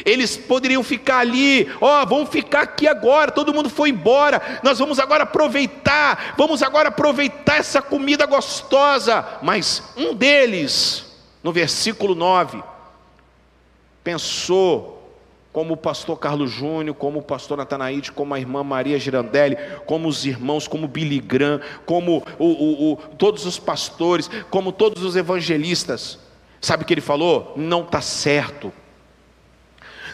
Eles 0.05 0.37
poderiam 0.37 0.83
ficar 0.83 1.18
ali, 1.18 1.70
ó, 1.81 2.03
oh, 2.03 2.07
vamos 2.07 2.29
ficar 2.29 2.62
aqui 2.62 2.87
agora, 2.87 3.31
todo 3.31 3.55
mundo 3.55 3.70
foi 3.70 3.90
embora, 3.90 4.61
nós 4.62 4.79
vamos 4.79 4.99
agora 4.99 5.22
aproveitar, 5.22 6.35
vamos 6.37 6.62
agora 6.62 6.88
aproveitar 6.88 7.59
essa 7.59 7.81
comida 7.81 8.27
gostosa. 8.27 9.25
Mas 9.42 9.83
um 9.96 10.14
deles, 10.14 11.07
no 11.42 11.53
versículo 11.53 12.14
9, 12.14 12.62
pensou 14.05 14.96
como 15.53 15.72
o 15.72 15.77
pastor 15.77 16.18
Carlos 16.18 16.51
Júnior, 16.51 16.94
como 16.94 17.20
o 17.20 17.22
pastor 17.22 17.57
Natanaíde, 17.57 18.12
como 18.12 18.35
a 18.35 18.38
irmã 18.38 18.62
Maria 18.62 18.99
Girandelli, 18.99 19.57
como 19.87 20.07
os 20.07 20.27
irmãos, 20.27 20.68
como 20.68 20.87
Billy 20.87 21.18
Graham, 21.18 21.62
como 21.87 22.22
o, 22.38 22.44
o, 22.44 22.92
o, 22.92 22.96
todos 23.16 23.46
os 23.46 23.59
pastores, 23.59 24.29
como 24.51 24.70
todos 24.70 25.03
os 25.03 25.16
evangelistas. 25.16 26.18
Sabe 26.61 26.83
o 26.83 26.87
que 26.87 26.92
ele 26.92 27.01
falou? 27.01 27.55
Não 27.57 27.83
está 27.83 28.03
certo 28.03 28.70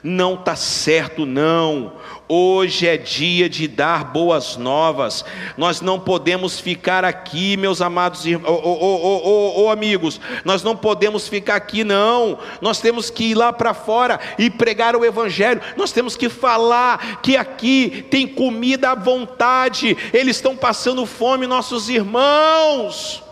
não 0.03 0.35
está 0.35 0.57
certo, 0.57 1.25
não. 1.25 1.93
Hoje 2.29 2.88
é 2.88 2.97
dia 2.97 3.49
de 3.49 3.69
dar 3.69 4.05
boas 4.05 4.57
novas. 4.57 5.25
Nós 5.57 5.81
não 5.81 6.01
podemos 6.01 6.59
ficar 6.59 7.05
aqui, 7.05 7.57
meus 7.57 7.81
amados 7.81 8.27
irmãos, 8.27 8.61
oh, 8.65 9.69
amigos. 9.71 10.21
Nós 10.45 10.62
não 10.62 10.77
podemos 10.77 11.29
ficar 11.29 11.57
aqui, 11.57 11.85
não. 11.85 12.38
Nós 12.61 12.81
temos 12.81 13.11
que 13.11 13.31
ir 13.31 13.35
lá 13.35 13.53
para 13.53 13.75
fora 13.75 14.19
e 14.38 14.51
pregar 14.51 14.97
o 14.97 15.05
Evangelho. 15.05 15.61
Nós 15.77 15.93
temos 15.93 16.17
que 16.17 16.29
falar 16.29 17.21
que 17.23 17.37
aqui 17.37 18.07
tem 18.11 18.27
comida 18.27 18.91
à 18.91 18.95
vontade. 18.95 19.97
Eles 20.12 20.37
estão 20.37 20.57
passando 20.57 21.07
fome, 21.07 21.47
nossos 21.47 21.88
irmãos. 21.88 23.23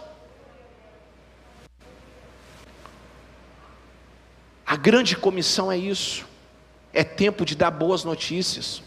A 4.64 4.76
grande 4.76 5.16
comissão 5.16 5.72
é 5.72 5.76
isso. 5.76 6.29
É 6.92 7.04
tempo 7.04 7.44
de 7.44 7.54
dar 7.54 7.70
boas 7.70 8.04
notícias. 8.04 8.82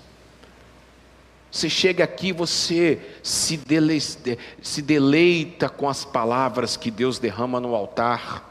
Você 1.53 1.69
chega 1.69 2.03
aqui, 2.03 2.33
você 2.33 2.99
se 3.21 3.57
deleita, 3.57 4.37
se 4.61 4.81
deleita 4.81 5.69
com 5.69 5.87
as 5.87 6.03
palavras 6.03 6.75
que 6.75 6.89
Deus 6.89 7.19
derrama 7.19 7.59
no 7.59 7.75
altar. 7.75 8.49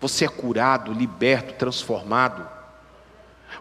Você 0.00 0.24
é 0.24 0.28
curado, 0.28 0.92
liberto, 0.92 1.54
transformado. 1.54 2.48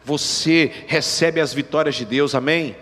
Você 0.05 0.71
recebe 0.87 1.41
as 1.41 1.53
vitórias 1.53 1.95
de 1.95 2.05
Deus, 2.05 2.35
amém? 2.35 2.75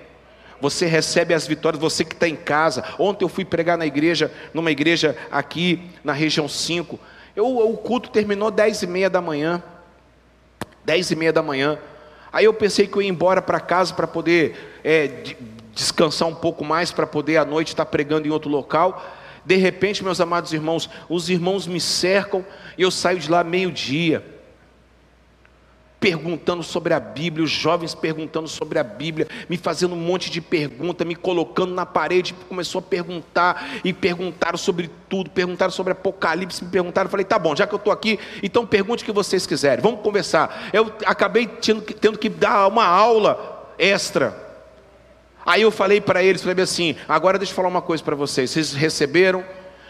Você 0.61 0.85
recebe 0.85 1.33
as 1.33 1.47
vitórias, 1.47 1.81
você 1.81 2.03
que 2.03 2.13
está 2.13 2.27
em 2.27 2.35
casa. 2.35 2.83
Ontem 2.99 3.23
eu 3.23 3.29
fui 3.29 3.45
pregar 3.45 3.77
na 3.77 3.85
igreja, 3.85 4.31
numa 4.53 4.71
igreja 4.71 5.17
aqui 5.31 5.89
na 6.03 6.11
região 6.11 6.47
5. 6.47 6.99
Eu, 7.35 7.57
o 7.57 7.77
culto 7.77 8.09
terminou 8.09 8.51
dez 8.51 8.81
e 8.81 8.87
meia 8.87 9.09
da 9.09 9.21
manhã. 9.21 9.63
Dez 10.83 11.09
e 11.09 11.15
meia 11.15 11.31
da 11.31 11.41
manhã. 11.41 11.79
Aí 12.31 12.45
eu 12.45 12.53
pensei 12.53 12.87
que 12.87 12.95
eu 12.95 13.01
ia 13.01 13.09
embora 13.09 13.41
para 13.41 13.59
casa 13.59 13.93
para 13.93 14.07
poder 14.07 14.79
é, 14.83 15.35
descansar 15.73 16.27
um 16.27 16.35
pouco 16.35 16.63
mais, 16.63 16.91
para 16.91 17.07
poder 17.07 17.37
à 17.37 17.45
noite 17.45 17.69
estar 17.69 17.85
pregando 17.85 18.27
em 18.27 18.31
outro 18.31 18.49
local. 18.49 19.03
De 19.45 19.55
repente, 19.55 20.03
meus 20.03 20.21
amados 20.21 20.53
irmãos, 20.53 20.89
os 21.09 21.29
irmãos 21.29 21.65
me 21.65 21.79
cercam 21.79 22.45
e 22.77 22.81
eu 22.81 22.91
saio 22.91 23.19
de 23.19 23.29
lá 23.29 23.43
meio-dia 23.43 24.38
perguntando 25.99 26.63
sobre 26.63 26.93
a 26.93 26.99
Bíblia, 26.99 27.43
os 27.43 27.51
jovens 27.51 27.93
perguntando 27.93 28.47
sobre 28.47 28.79
a 28.79 28.83
Bíblia, 28.83 29.27
me 29.49 29.57
fazendo 29.57 29.93
um 29.93 29.99
monte 29.99 30.31
de 30.31 30.39
pergunta, 30.39 31.03
me 31.03 31.15
colocando 31.15 31.73
na 31.73 31.85
parede, 31.85 32.33
começou 32.47 32.79
a 32.79 32.81
perguntar 32.81 33.69
e 33.83 33.91
perguntaram 33.91 34.57
sobre 34.57 34.89
tudo, 35.09 35.29
perguntaram 35.29 35.71
sobre 35.71 35.91
Apocalipse, 35.91 36.63
me 36.63 36.71
perguntaram, 36.71 37.09
falei, 37.09 37.25
tá 37.25 37.37
bom, 37.37 37.55
já 37.55 37.67
que 37.67 37.73
eu 37.73 37.77
estou 37.77 37.91
aqui, 37.91 38.17
então 38.41 38.65
pergunte 38.65 39.03
o 39.03 39.05
que 39.05 39.11
vocês 39.11 39.45
quiserem, 39.45 39.83
vamos 39.83 40.01
conversar. 40.01 40.69
Eu 40.71 40.91
acabei 41.05 41.47
tendo 41.47 41.81
que, 41.81 41.93
tendo 41.93 42.17
que 42.17 42.29
dar 42.29 42.67
uma 42.67 42.85
aula 42.85 43.67
extra. 43.77 44.47
Aí 45.45 45.61
eu 45.61 45.71
falei 45.71 45.99
para 45.99 46.23
eles, 46.23 46.41
falei 46.43 46.63
assim, 46.63 46.95
agora 47.07 47.37
deixa 47.37 47.51
eu 47.51 47.55
falar 47.55 47.69
uma 47.69 47.81
coisa 47.81 48.03
para 48.03 48.15
vocês, 48.15 48.51
vocês 48.51 48.73
receberam 48.73 49.43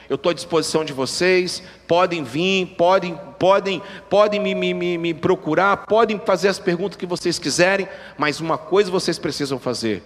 eu 0.10 0.16
estou 0.16 0.32
à 0.32 0.34
disposição 0.34 0.84
de 0.84 0.92
vocês, 0.92 1.62
podem 1.88 2.24
vir, 2.24 2.66
podem, 2.76 3.16
podem, 3.38 3.82
podem 4.10 4.40
me, 4.40 4.56
me, 4.56 4.98
me 4.98 5.14
procurar, 5.14 5.86
podem 5.86 6.20
fazer 6.20 6.48
as 6.48 6.58
perguntas 6.58 6.98
que 6.98 7.06
vocês 7.06 7.38
quiserem, 7.38 7.88
mas 8.18 8.40
uma 8.40 8.58
coisa 8.58 8.90
vocês 8.90 9.20
precisam 9.20 9.60
fazer: 9.60 10.02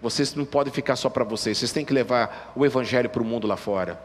vocês 0.00 0.32
não 0.36 0.44
podem 0.44 0.72
ficar 0.72 0.94
só 0.94 1.10
para 1.10 1.24
vocês, 1.24 1.58
vocês 1.58 1.72
têm 1.72 1.84
que 1.84 1.92
levar 1.92 2.52
o 2.54 2.64
Evangelho 2.64 3.10
para 3.10 3.20
o 3.20 3.24
mundo 3.24 3.48
lá 3.48 3.56
fora. 3.56 4.00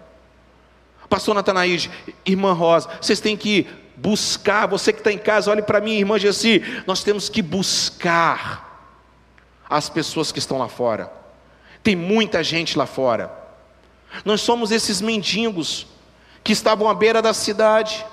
Pastor 1.08 1.36
Natanaíde, 1.36 1.92
irmã 2.26 2.54
Rosa, 2.54 2.90
vocês 3.00 3.20
têm 3.20 3.38
que 3.38 3.68
buscar, 3.96 4.66
você 4.66 4.92
que 4.92 5.02
está 5.02 5.12
em 5.12 5.20
casa, 5.20 5.52
olhe 5.52 5.62
para 5.62 5.80
mim, 5.80 5.92
irmã 5.92 6.18
Gessi, 6.18 6.64
nós 6.88 7.04
temos 7.04 7.30
que 7.30 7.44
buscar 7.44 8.90
as 9.70 9.88
pessoas 9.88 10.32
que 10.32 10.40
estão 10.40 10.58
lá 10.58 10.68
fora. 10.68 11.14
Tem 11.84 11.96
muita 11.96 12.44
gente 12.44 12.76
lá 12.76 12.88
fora. 12.88 13.43
Nós 14.24 14.42
somos 14.42 14.72
esses 14.72 15.02
mendigos 15.02 15.88
que 16.44 16.54
estavam 16.54 16.90
à 16.90 16.94
beira 16.94 17.22
da 17.22 17.34
cidade, 17.34 18.06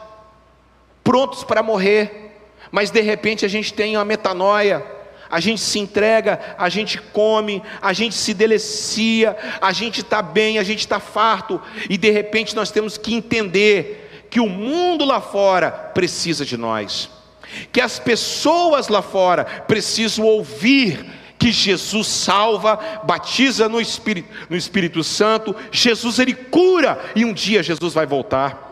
prontos 1.02 1.44
para 1.44 1.62
morrer, 1.62 2.38
mas 2.70 2.90
de 2.90 3.00
repente 3.00 3.44
a 3.44 3.48
gente 3.48 3.74
tem 3.74 3.96
uma 3.96 4.04
metanoia, 4.04 4.84
a 5.28 5.40
gente 5.40 5.60
se 5.60 5.78
entrega, 5.78 6.56
a 6.58 6.68
gente 6.68 7.00
come, 7.00 7.62
a 7.80 7.92
gente 7.92 8.14
se 8.14 8.34
delicia, 8.34 9.36
a 9.60 9.72
gente 9.72 10.00
está 10.00 10.20
bem, 10.22 10.58
a 10.58 10.62
gente 10.62 10.80
está 10.80 10.98
farto, 10.98 11.60
e 11.88 11.96
de 11.96 12.10
repente 12.10 12.54
nós 12.54 12.70
temos 12.70 12.98
que 12.98 13.14
entender 13.14 14.26
que 14.30 14.40
o 14.40 14.48
mundo 14.48 15.04
lá 15.04 15.20
fora 15.20 15.70
precisa 15.70 16.44
de 16.44 16.56
nós, 16.56 17.10
que 17.72 17.80
as 17.80 17.98
pessoas 17.98 18.88
lá 18.88 19.02
fora 19.02 19.44
precisam 19.44 20.24
ouvir 20.24 21.19
que 21.40 21.50
Jesus 21.50 22.06
salva, 22.06 22.78
batiza 23.04 23.66
no 23.66 23.80
Espírito, 23.80 24.28
no 24.50 24.56
Espírito 24.56 25.02
Santo, 25.02 25.56
Jesus 25.72 26.18
ele 26.18 26.34
cura 26.34 27.00
e 27.16 27.24
um 27.24 27.32
dia 27.32 27.62
Jesus 27.62 27.94
vai 27.94 28.04
voltar. 28.04 28.68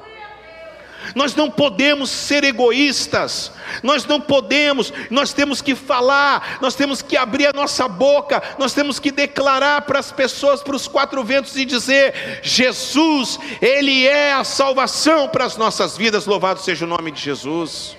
Nós 1.14 1.35
não 1.35 1.50
podemos 1.50 2.11
ser 2.11 2.44
egoístas, 2.44 3.50
nós 3.83 4.04
não 4.04 4.20
podemos, 4.20 4.92
nós 5.09 5.33
temos 5.33 5.62
que 5.62 5.74
falar, 5.74 6.59
nós 6.61 6.74
temos 6.74 7.00
que 7.00 7.16
abrir 7.16 7.46
a 7.46 7.52
nossa 7.54 7.88
boca, 7.88 8.42
nós 8.59 8.74
temos 8.74 8.98
que 8.98 9.11
declarar 9.11 9.83
para 9.83 9.98
as 9.98 10.12
pessoas, 10.12 10.62
para 10.62 10.76
os 10.76 10.87
quatro 10.87 11.24
ventos 11.24 11.57
e 11.57 11.64
dizer: 11.64 12.40
Jesus, 12.42 13.38
Ele 13.62 14.07
é 14.07 14.35
a 14.35 14.44
salvação 14.44 15.28
para 15.28 15.46
as 15.46 15.57
nossas 15.57 15.96
vidas, 15.96 16.26
louvado 16.26 16.61
seja 16.61 16.85
o 16.85 16.88
nome 16.88 17.11
de 17.11 17.22
Jesus. 17.22 17.96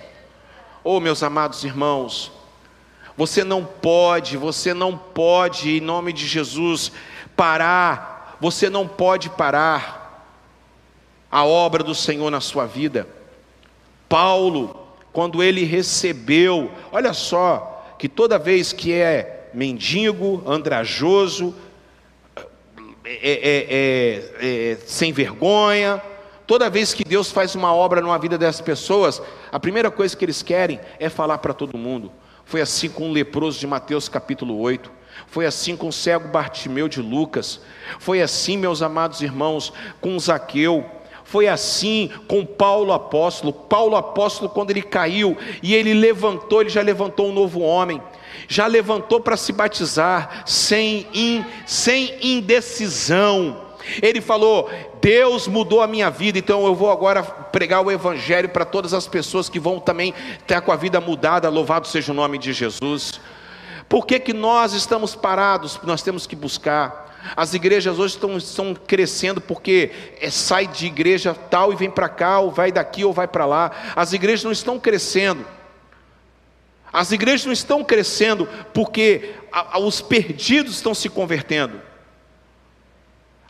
Oh, 0.83 0.99
meus 0.99 1.23
amados 1.23 1.63
irmãos, 1.63 2.31
você 3.19 3.43
não 3.43 3.65
pode, 3.65 4.37
você 4.37 4.73
não 4.73 4.97
pode, 4.97 5.71
em 5.71 5.81
nome 5.81 6.13
de 6.13 6.25
Jesus, 6.25 6.89
parar, 7.35 8.37
você 8.39 8.69
não 8.69 8.87
pode 8.87 9.29
parar 9.29 10.25
a 11.29 11.43
obra 11.43 11.83
do 11.83 11.93
Senhor 11.93 12.31
na 12.31 12.39
sua 12.39 12.65
vida. 12.65 13.05
Paulo, 14.07 14.87
quando 15.11 15.43
ele 15.43 15.65
recebeu, 15.65 16.71
olha 16.93 17.11
só, 17.11 17.93
que 17.99 18.07
toda 18.07 18.39
vez 18.39 18.71
que 18.71 18.93
é 18.93 19.49
mendigo, 19.53 20.41
andrajoso, 20.47 21.53
é, 23.03 23.17
é, 23.21 23.67
é, 24.39 24.71
é 24.71 24.77
sem 24.85 25.11
vergonha, 25.11 26.01
toda 26.47 26.69
vez 26.69 26.93
que 26.93 27.03
Deus 27.03 27.29
faz 27.29 27.53
uma 27.53 27.73
obra 27.75 27.99
numa 27.99 28.17
vida 28.17 28.37
dessas 28.37 28.61
pessoas, 28.61 29.21
a 29.51 29.59
primeira 29.59 29.91
coisa 29.91 30.15
que 30.15 30.23
eles 30.23 30.41
querem 30.41 30.79
é 30.97 31.09
falar 31.09 31.39
para 31.39 31.53
todo 31.53 31.77
mundo. 31.77 32.09
Foi 32.49 32.61
assim 32.61 32.89
com 32.89 33.07
o 33.07 33.11
leproso 33.11 33.59
de 33.59 33.67
Mateus 33.67 34.09
capítulo 34.09 34.57
8. 34.57 34.91
Foi 35.27 35.45
assim 35.45 35.77
com 35.77 35.89
o 35.89 35.93
cego 35.93 36.29
Bartimeu 36.29 36.87
de 36.87 36.99
Lucas. 36.99 37.61
Foi 37.99 38.23
assim, 38.23 38.57
meus 38.57 38.81
amados 38.81 39.21
irmãos, 39.21 39.71
com 40.01 40.17
Zaqueu. 40.17 40.83
Foi 41.23 41.47
assim 41.47 42.09
com 42.27 42.43
Paulo 42.43 42.91
apóstolo. 42.91 43.53
Paulo 43.53 43.95
apóstolo, 43.95 44.49
quando 44.49 44.71
ele 44.71 44.81
caiu 44.81 45.37
e 45.61 45.75
ele 45.75 45.93
levantou, 45.93 46.61
ele 46.61 46.71
já 46.71 46.81
levantou 46.81 47.27
um 47.27 47.33
novo 47.33 47.59
homem. 47.59 48.01
Já 48.47 48.65
levantou 48.65 49.19
para 49.19 49.37
se 49.37 49.53
batizar 49.53 50.41
sem, 50.47 51.05
in, 51.13 51.45
sem 51.67 52.17
indecisão. 52.19 53.68
Ele 54.01 54.21
falou: 54.21 54.69
Deus 55.01 55.47
mudou 55.47 55.81
a 55.81 55.87
minha 55.87 56.09
vida, 56.09 56.37
então 56.37 56.65
eu 56.65 56.75
vou 56.75 56.91
agora 56.91 57.23
pregar 57.23 57.81
o 57.81 57.91
Evangelho 57.91 58.49
para 58.49 58.65
todas 58.65 58.93
as 58.93 59.07
pessoas 59.07 59.49
que 59.49 59.59
vão 59.59 59.79
também 59.79 60.13
ter 60.45 60.61
com 60.61 60.71
a 60.71 60.75
vida 60.75 60.99
mudada, 60.99 61.49
louvado 61.49 61.87
seja 61.87 62.11
o 62.11 62.15
nome 62.15 62.37
de 62.37 62.53
Jesus. 62.53 63.19
Por 63.87 64.05
que, 64.05 64.19
que 64.19 64.33
nós 64.33 64.73
estamos 64.73 65.15
parados? 65.15 65.79
Nós 65.83 66.03
temos 66.03 66.27
que 66.27 66.35
buscar. 66.35 67.09
As 67.35 67.53
igrejas 67.53 67.99
hoje 67.99 68.15
estão, 68.15 68.37
estão 68.37 68.73
crescendo 68.73 69.41
porque 69.41 69.91
é, 70.21 70.29
sai 70.29 70.67
de 70.67 70.85
igreja 70.85 71.33
tal 71.33 71.73
e 71.73 71.75
vem 71.75 71.89
para 71.89 72.07
cá, 72.07 72.39
ou 72.39 72.51
vai 72.51 72.71
daqui 72.71 73.03
ou 73.03 73.11
vai 73.11 73.27
para 73.27 73.45
lá. 73.45 73.71
As 73.95 74.13
igrejas 74.13 74.43
não 74.43 74.51
estão 74.51 74.79
crescendo. 74.79 75.45
As 76.91 77.11
igrejas 77.11 77.45
não 77.45 77.53
estão 77.53 77.83
crescendo 77.83 78.47
porque 78.73 79.33
a, 79.51 79.77
a, 79.77 79.79
os 79.79 80.01
perdidos 80.01 80.75
estão 80.75 80.93
se 80.93 81.09
convertendo. 81.09 81.88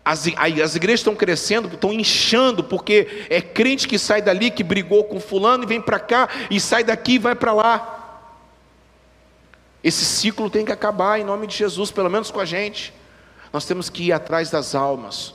As, 0.04 0.26
as 0.64 0.76
igrejas 0.76 1.02
estão 1.02 1.16
crescendo, 1.16 1.68
estão 1.68 1.94
inchando, 1.94 2.64
porque 2.64 3.26
é 3.30 3.42
crente 3.42 3.88
que 3.88 4.00
sai 4.00 4.22
dali, 4.22 4.50
que 4.50 4.64
brigou 4.64 5.04
com 5.04 5.20
fulano 5.20 5.64
e 5.64 5.68
vem 5.68 5.82
para 5.82 6.00
cá, 6.00 6.30
e 6.50 6.60
sai 6.60 6.84
daqui 6.84 7.14
e 7.14 7.20
vai 7.20 7.36
para 7.36 7.54
lá. 7.54 7.96
Esse 9.84 10.04
ciclo 10.04 10.50
tem 10.50 10.66
que 10.66 10.72
acabar 10.72 11.20
em 11.20 11.24
nome 11.24 11.48
de 11.48 11.56
Jesus, 11.56 11.92
pelo 11.92 12.10
menos 12.10 12.32
com 12.32 12.40
a 12.40 12.46
gente. 12.46 12.94
Nós 13.52 13.66
temos 13.66 13.90
que 13.90 14.04
ir 14.04 14.12
atrás 14.12 14.50
das 14.50 14.76
almas, 14.76 15.34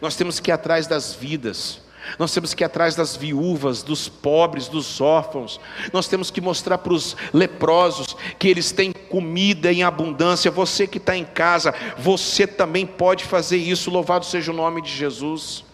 nós 0.00 0.16
temos 0.16 0.40
que 0.40 0.50
ir 0.50 0.52
atrás 0.52 0.86
das 0.86 1.14
vidas. 1.14 1.83
Nós 2.18 2.32
temos 2.32 2.54
que 2.54 2.62
ir 2.62 2.66
atrás 2.66 2.94
das 2.94 3.16
viúvas, 3.16 3.82
dos 3.82 4.08
pobres, 4.08 4.68
dos 4.68 5.00
órfãos. 5.00 5.60
Nós 5.92 6.06
temos 6.06 6.30
que 6.30 6.40
mostrar 6.40 6.78
para 6.78 6.92
os 6.92 7.16
leprosos 7.32 8.16
que 8.38 8.48
eles 8.48 8.72
têm 8.72 8.92
comida 8.92 9.72
em 9.72 9.82
abundância. 9.82 10.50
Você 10.50 10.86
que 10.86 10.98
está 10.98 11.16
em 11.16 11.24
casa, 11.24 11.74
você 11.98 12.46
também 12.46 12.86
pode 12.86 13.24
fazer 13.24 13.56
isso. 13.56 13.90
Louvado 13.90 14.24
seja 14.24 14.52
o 14.52 14.54
nome 14.54 14.82
de 14.82 14.90
Jesus. 14.90 15.64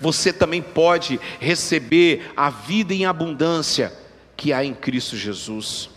Você 0.00 0.32
também 0.32 0.60
pode 0.60 1.20
receber 1.40 2.32
a 2.36 2.50
vida 2.50 2.92
em 2.92 3.06
abundância 3.06 3.92
que 4.36 4.52
há 4.52 4.64
em 4.64 4.74
Cristo 4.74 5.16
Jesus. 5.16 5.88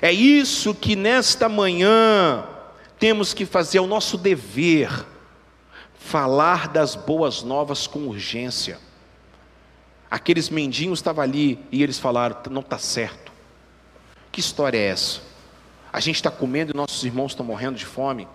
É 0.00 0.12
isso 0.12 0.74
que 0.74 0.94
nesta 0.94 1.48
manhã 1.48 2.44
temos 2.98 3.34
que 3.34 3.44
fazer, 3.44 3.78
é 3.78 3.80
o 3.80 3.86
nosso 3.86 4.16
dever 4.16 5.11
falar 6.02 6.68
das 6.68 6.94
boas 6.94 7.42
novas 7.42 7.86
com 7.86 8.00
urgência. 8.00 8.78
Aqueles 10.10 10.50
mendigos 10.50 10.98
estavam 10.98 11.22
ali 11.22 11.58
e 11.70 11.82
eles 11.82 11.98
falaram: 11.98 12.36
não 12.50 12.60
está 12.60 12.76
certo. 12.76 13.32
Que 14.30 14.40
história 14.40 14.76
é 14.76 14.88
essa? 14.88 15.20
A 15.92 16.00
gente 16.00 16.16
está 16.16 16.30
comendo 16.30 16.72
e 16.72 16.76
nossos 16.76 17.04
irmãos 17.04 17.32
estão 17.32 17.46
morrendo 17.46 17.76
de 17.76 17.86
fome. 17.86 18.26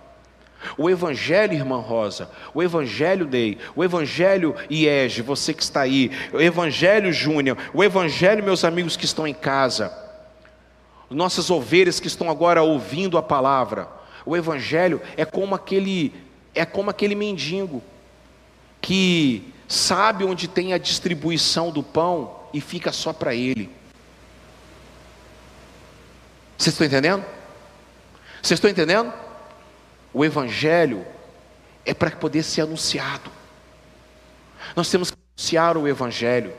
O 0.76 0.90
Evangelho, 0.90 1.52
irmã 1.52 1.78
Rosa, 1.78 2.28
o 2.52 2.62
Evangelho 2.62 3.26
Dei, 3.26 3.58
o 3.76 3.84
Evangelho 3.84 4.56
Iege, 4.68 5.22
você 5.22 5.54
que 5.54 5.62
está 5.62 5.82
aí, 5.82 6.10
o 6.32 6.40
Evangelho 6.40 7.12
Júnior, 7.12 7.56
o 7.72 7.84
Evangelho, 7.84 8.42
meus 8.42 8.64
amigos 8.64 8.96
que 8.96 9.04
estão 9.04 9.24
em 9.24 9.34
casa, 9.34 9.96
nossas 11.08 11.48
ovelhas 11.48 12.00
que 12.00 12.08
estão 12.08 12.28
agora 12.28 12.60
ouvindo 12.60 13.16
a 13.16 13.22
palavra, 13.22 13.88
o 14.26 14.36
Evangelho 14.36 15.00
é 15.16 15.24
como 15.24 15.54
aquele 15.54 16.27
é 16.58 16.66
como 16.66 16.90
aquele 16.90 17.14
mendigo 17.14 17.82
que 18.80 19.54
sabe 19.68 20.24
onde 20.24 20.48
tem 20.48 20.72
a 20.72 20.78
distribuição 20.78 21.70
do 21.70 21.82
pão 21.82 22.40
e 22.52 22.60
fica 22.60 22.90
só 22.90 23.12
para 23.12 23.34
ele. 23.34 23.70
Vocês 26.56 26.74
estão 26.74 26.86
entendendo? 26.86 27.24
Vocês 28.42 28.56
estão 28.56 28.68
entendendo? 28.68 29.12
O 30.12 30.24
Evangelho 30.24 31.06
é 31.86 31.94
para 31.94 32.10
poder 32.10 32.42
ser 32.42 32.62
anunciado. 32.62 33.30
Nós 34.74 34.90
temos 34.90 35.12
que 35.12 35.16
anunciar 35.36 35.76
o 35.76 35.86
Evangelho. 35.86 36.52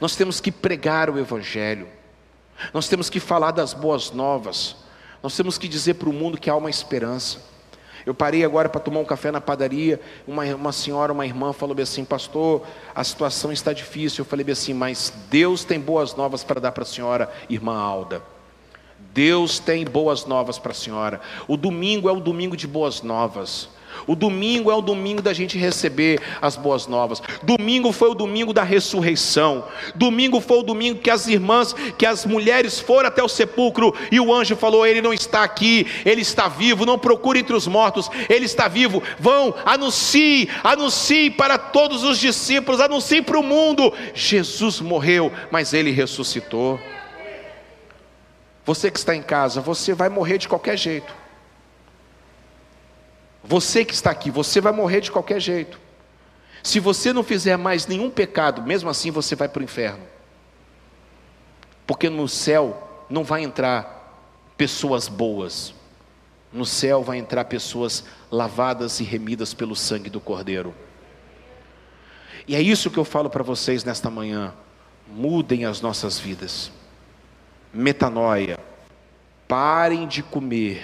Nós 0.00 0.14
temos 0.14 0.40
que 0.40 0.52
pregar 0.52 1.10
o 1.10 1.18
Evangelho. 1.18 1.88
Nós 2.72 2.88
temos 2.88 3.10
que 3.10 3.18
falar 3.18 3.50
das 3.50 3.74
boas 3.74 4.12
novas. 4.12 4.76
Nós 5.22 5.36
temos 5.36 5.58
que 5.58 5.66
dizer 5.66 5.94
para 5.94 6.08
o 6.08 6.12
mundo 6.12 6.38
que 6.38 6.48
há 6.48 6.54
uma 6.54 6.70
esperança. 6.70 7.55
Eu 8.06 8.14
parei 8.14 8.44
agora 8.44 8.68
para 8.68 8.80
tomar 8.80 9.00
um 9.00 9.04
café 9.04 9.32
na 9.32 9.40
padaria. 9.40 10.00
Uma, 10.28 10.44
uma 10.54 10.72
senhora, 10.72 11.12
uma 11.12 11.26
irmã, 11.26 11.52
falou 11.52 11.76
assim: 11.82 12.04
Pastor, 12.04 12.62
a 12.94 13.02
situação 13.02 13.52
está 13.52 13.72
difícil. 13.72 14.22
Eu 14.22 14.24
falei 14.24 14.48
assim: 14.48 14.72
Mas 14.72 15.12
Deus 15.28 15.64
tem 15.64 15.80
boas 15.80 16.14
novas 16.14 16.44
para 16.44 16.60
dar 16.60 16.70
para 16.70 16.84
a 16.84 16.86
senhora, 16.86 17.28
irmã 17.50 17.76
Alda. 17.76 18.22
Deus 19.12 19.58
tem 19.58 19.84
boas 19.84 20.24
novas 20.24 20.56
para 20.56 20.70
a 20.70 20.74
senhora. 20.74 21.20
O 21.48 21.56
domingo 21.56 22.08
é 22.08 22.12
o 22.12 22.20
domingo 22.20 22.56
de 22.56 22.68
boas 22.68 23.02
novas. 23.02 23.68
O 24.06 24.14
domingo 24.14 24.70
é 24.70 24.74
o 24.74 24.80
domingo 24.80 25.22
da 25.22 25.32
gente 25.32 25.58
receber 25.58 26.20
as 26.40 26.56
boas 26.56 26.86
novas. 26.86 27.22
Domingo 27.42 27.92
foi 27.92 28.10
o 28.10 28.14
domingo 28.14 28.52
da 28.52 28.62
ressurreição. 28.62 29.64
Domingo 29.94 30.40
foi 30.40 30.58
o 30.58 30.62
domingo 30.62 31.00
que 31.00 31.10
as 31.10 31.26
irmãs, 31.26 31.74
que 31.96 32.06
as 32.06 32.24
mulheres 32.24 32.80
foram 32.80 33.08
até 33.08 33.22
o 33.22 33.28
sepulcro 33.28 33.94
e 34.10 34.18
o 34.20 34.32
anjo 34.32 34.56
falou: 34.56 34.86
Ele 34.86 35.02
não 35.02 35.12
está 35.12 35.42
aqui, 35.44 35.86
ele 36.04 36.20
está 36.20 36.48
vivo. 36.48 36.86
Não 36.86 36.98
procure 36.98 37.40
entre 37.40 37.54
os 37.54 37.66
mortos, 37.66 38.10
ele 38.28 38.44
está 38.44 38.68
vivo. 38.68 39.02
Vão, 39.18 39.54
anuncie, 39.64 40.48
anuncie 40.62 41.30
para 41.30 41.58
todos 41.58 42.02
os 42.04 42.18
discípulos, 42.18 42.80
anuncie 42.80 43.22
para 43.22 43.38
o 43.38 43.42
mundo: 43.42 43.92
Jesus 44.14 44.80
morreu, 44.80 45.32
mas 45.50 45.72
ele 45.72 45.90
ressuscitou. 45.90 46.78
Você 48.64 48.90
que 48.90 48.98
está 48.98 49.14
em 49.14 49.22
casa, 49.22 49.60
você 49.60 49.94
vai 49.94 50.08
morrer 50.08 50.38
de 50.38 50.48
qualquer 50.48 50.76
jeito. 50.76 51.25
Você 53.46 53.84
que 53.84 53.94
está 53.94 54.10
aqui, 54.10 54.30
você 54.30 54.60
vai 54.60 54.72
morrer 54.72 55.00
de 55.00 55.12
qualquer 55.12 55.40
jeito. 55.40 55.78
Se 56.62 56.80
você 56.80 57.12
não 57.12 57.22
fizer 57.22 57.56
mais 57.56 57.86
nenhum 57.86 58.10
pecado, 58.10 58.60
mesmo 58.60 58.90
assim 58.90 59.12
você 59.12 59.36
vai 59.36 59.48
para 59.48 59.60
o 59.60 59.64
inferno. 59.64 60.02
Porque 61.86 62.10
no 62.10 62.26
céu 62.26 63.06
não 63.08 63.22
vai 63.22 63.44
entrar 63.44 64.50
pessoas 64.56 65.06
boas. 65.06 65.72
No 66.52 66.66
céu 66.66 67.04
vai 67.04 67.18
entrar 67.18 67.44
pessoas 67.44 68.04
lavadas 68.32 68.98
e 68.98 69.04
remidas 69.04 69.54
pelo 69.54 69.76
sangue 69.76 70.10
do 70.10 70.20
Cordeiro. 70.20 70.74
E 72.48 72.56
é 72.56 72.60
isso 72.60 72.90
que 72.90 72.98
eu 72.98 73.04
falo 73.04 73.30
para 73.30 73.44
vocês 73.44 73.84
nesta 73.84 74.10
manhã. 74.10 74.52
Mudem 75.06 75.64
as 75.64 75.80
nossas 75.80 76.18
vidas. 76.18 76.72
Metanoia. 77.72 78.58
Parem 79.46 80.08
de 80.08 80.20
comer 80.20 80.82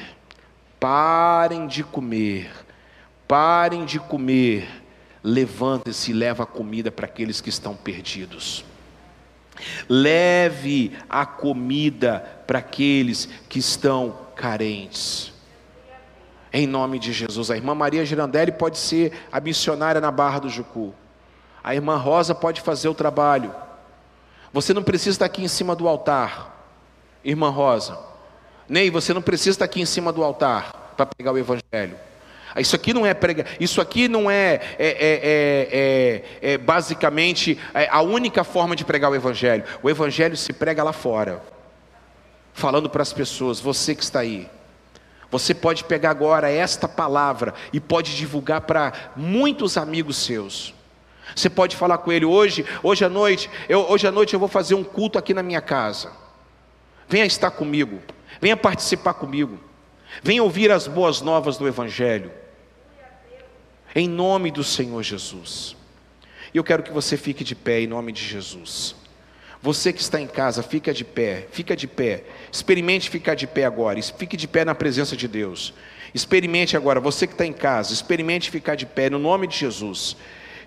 Parem 0.82 1.68
de 1.68 1.84
comer, 1.84 2.50
parem 3.28 3.84
de 3.84 4.00
comer, 4.00 4.68
levante-se 5.22 6.10
e 6.10 6.12
leva 6.12 6.42
a 6.42 6.46
comida 6.46 6.90
para 6.90 7.06
aqueles 7.06 7.40
que 7.40 7.50
estão 7.50 7.76
perdidos. 7.76 8.64
Leve 9.88 10.98
a 11.08 11.24
comida 11.24 12.18
para 12.48 12.58
aqueles 12.58 13.28
que 13.48 13.60
estão 13.60 14.18
carentes. 14.34 15.32
Em 16.52 16.66
nome 16.66 16.98
de 16.98 17.12
Jesus. 17.12 17.48
A 17.52 17.56
irmã 17.56 17.76
Maria 17.76 18.04
Girandelli 18.04 18.50
pode 18.50 18.76
ser 18.76 19.12
a 19.30 19.38
missionária 19.38 20.00
na 20.00 20.10
Barra 20.10 20.40
do 20.40 20.48
Jucu. 20.48 20.92
A 21.62 21.76
irmã 21.76 21.96
Rosa 21.96 22.34
pode 22.34 22.60
fazer 22.60 22.88
o 22.88 22.94
trabalho. 22.94 23.54
Você 24.52 24.74
não 24.74 24.82
precisa 24.82 25.14
estar 25.14 25.26
aqui 25.26 25.44
em 25.44 25.48
cima 25.48 25.76
do 25.76 25.86
altar, 25.86 26.66
irmã 27.24 27.50
Rosa. 27.50 28.10
Ney, 28.68 28.90
você 28.90 29.12
não 29.12 29.22
precisa 29.22 29.50
estar 29.50 29.64
aqui 29.64 29.80
em 29.80 29.86
cima 29.86 30.12
do 30.12 30.22
altar 30.22 30.94
para 30.96 31.06
pregar 31.06 31.34
o 31.34 31.38
Evangelho. 31.38 31.96
Isso 32.56 32.76
aqui 32.76 32.92
não 32.92 33.06
é 33.06 33.14
pregar, 33.14 33.46
isso 33.58 33.80
aqui 33.80 34.08
não 34.08 34.30
é, 34.30 34.60
é, 34.78 36.22
é, 36.42 36.52
é 36.52 36.58
basicamente 36.58 37.58
a 37.90 38.02
única 38.02 38.44
forma 38.44 38.76
de 38.76 38.84
pregar 38.84 39.10
o 39.10 39.14
Evangelho. 39.14 39.64
O 39.82 39.88
Evangelho 39.88 40.36
se 40.36 40.52
prega 40.52 40.82
lá 40.82 40.92
fora, 40.92 41.42
falando 42.52 42.90
para 42.90 43.02
as 43.02 43.12
pessoas, 43.12 43.58
você 43.58 43.94
que 43.94 44.02
está 44.02 44.20
aí. 44.20 44.48
Você 45.30 45.54
pode 45.54 45.84
pegar 45.84 46.10
agora 46.10 46.50
esta 46.50 46.86
palavra 46.86 47.54
e 47.72 47.80
pode 47.80 48.14
divulgar 48.14 48.60
para 48.60 48.92
muitos 49.16 49.78
amigos 49.78 50.18
seus. 50.18 50.74
Você 51.34 51.48
pode 51.48 51.74
falar 51.74 51.98
com 51.98 52.12
ele 52.12 52.26
hoje, 52.26 52.66
hoje 52.82 53.02
à 53.02 53.08
noite, 53.08 53.48
eu, 53.66 53.80
hoje 53.88 54.06
à 54.06 54.12
noite 54.12 54.34
eu 54.34 54.40
vou 54.40 54.48
fazer 54.48 54.74
um 54.74 54.84
culto 54.84 55.18
aqui 55.18 55.32
na 55.32 55.42
minha 55.42 55.62
casa. 55.62 56.12
Venha 57.08 57.24
estar 57.24 57.50
comigo, 57.50 58.02
venha 58.42 58.56
participar 58.56 59.14
comigo, 59.14 59.56
venha 60.20 60.42
ouvir 60.42 60.72
as 60.72 60.88
boas 60.88 61.20
novas 61.20 61.56
do 61.56 61.68
Evangelho. 61.68 62.32
Em 63.94 64.08
nome 64.08 64.50
do 64.50 64.64
Senhor 64.64 65.00
Jesus. 65.00 65.76
E 66.52 66.56
eu 66.56 66.64
quero 66.64 66.82
que 66.82 66.90
você 66.90 67.16
fique 67.16 67.44
de 67.44 67.54
pé 67.54 67.80
em 67.80 67.86
nome 67.86 68.10
de 68.10 68.24
Jesus. 68.24 68.96
Você 69.62 69.92
que 69.92 70.00
está 70.00 70.20
em 70.20 70.26
casa, 70.26 70.60
fica 70.60 70.92
de 70.92 71.04
pé, 71.04 71.46
fica 71.52 71.76
de 71.76 71.86
pé. 71.86 72.24
Experimente 72.50 73.08
ficar 73.08 73.36
de 73.36 73.46
pé 73.46 73.64
agora, 73.64 74.02
fique 74.02 74.36
de 74.36 74.48
pé 74.48 74.64
na 74.64 74.74
presença 74.74 75.16
de 75.16 75.28
Deus. 75.28 75.72
Experimente 76.12 76.76
agora, 76.76 76.98
você 76.98 77.28
que 77.28 77.34
está 77.34 77.46
em 77.46 77.52
casa, 77.52 77.92
experimente 77.92 78.50
ficar 78.50 78.74
de 78.74 78.86
pé 78.86 79.08
no 79.08 79.20
nome 79.20 79.46
de 79.46 79.56
Jesus. 79.56 80.16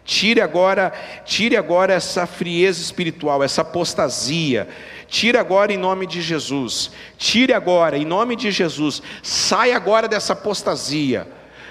Tire 0.05 0.39
agora, 0.39 0.93
tire 1.25 1.57
agora 1.57 1.91
essa 1.91 2.27
frieza 2.27 2.79
espiritual, 2.79 3.43
essa 3.43 3.63
apostasia. 3.63 4.67
Tire 5.07 5.35
agora 5.35 5.73
em 5.73 5.77
nome 5.77 6.05
de 6.05 6.21
Jesus. 6.21 6.91
Tire 7.17 7.51
agora 7.51 7.97
em 7.97 8.05
nome 8.05 8.35
de 8.35 8.51
Jesus. 8.51 9.01
Saia 9.23 9.75
agora 9.75 10.07
dessa 10.07 10.33
apostasia. 10.33 11.27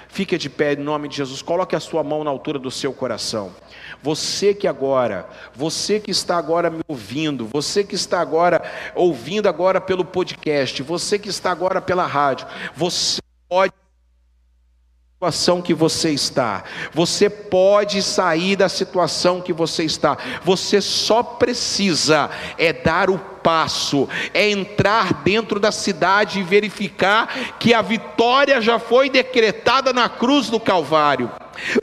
Fique 0.09 0.37
de 0.37 0.49
pé 0.49 0.73
em 0.73 0.77
nome 0.77 1.07
de 1.07 1.15
Jesus. 1.15 1.41
Coloque 1.41 1.77
a 1.77 1.79
sua 1.79 2.03
mão 2.03 2.25
na 2.25 2.29
altura 2.29 2.59
do 2.59 2.69
seu 2.69 2.91
coração. 2.91 3.55
Você 4.03 4.53
que 4.53 4.67
agora, 4.67 5.27
você 5.53 5.97
que 5.97 6.11
está 6.11 6.37
agora 6.37 6.69
me 6.69 6.81
ouvindo, 6.89 7.47
você 7.47 7.85
que 7.85 7.95
está 7.95 8.19
agora 8.19 8.61
ouvindo 8.93 9.47
agora 9.47 9.79
pelo 9.79 10.03
podcast, 10.03 10.83
você 10.83 11.17
que 11.17 11.29
está 11.29 11.51
agora 11.51 11.81
pela 11.81 12.05
rádio, 12.05 12.47
você 12.75 13.21
pode 13.47 13.73
situação 15.25 15.61
que 15.61 15.73
você 15.73 16.11
está. 16.11 16.63
Você 16.93 17.29
pode 17.29 18.01
sair 18.01 18.55
da 18.55 18.69
situação 18.69 19.41
que 19.41 19.53
você 19.53 19.83
está. 19.83 20.17
Você 20.43 20.81
só 20.81 21.23
precisa 21.23 22.29
é 22.57 22.71
dar 22.71 23.09
o 23.09 23.17
passo, 23.17 24.09
é 24.33 24.49
entrar 24.49 25.23
dentro 25.23 25.59
da 25.59 25.71
cidade 25.71 26.39
e 26.39 26.43
verificar 26.43 27.57
que 27.59 27.73
a 27.73 27.81
vitória 27.81 28.61
já 28.61 28.79
foi 28.79 29.09
decretada 29.09 29.93
na 29.93 30.09
cruz 30.09 30.49
do 30.49 30.59
Calvário. 30.59 31.31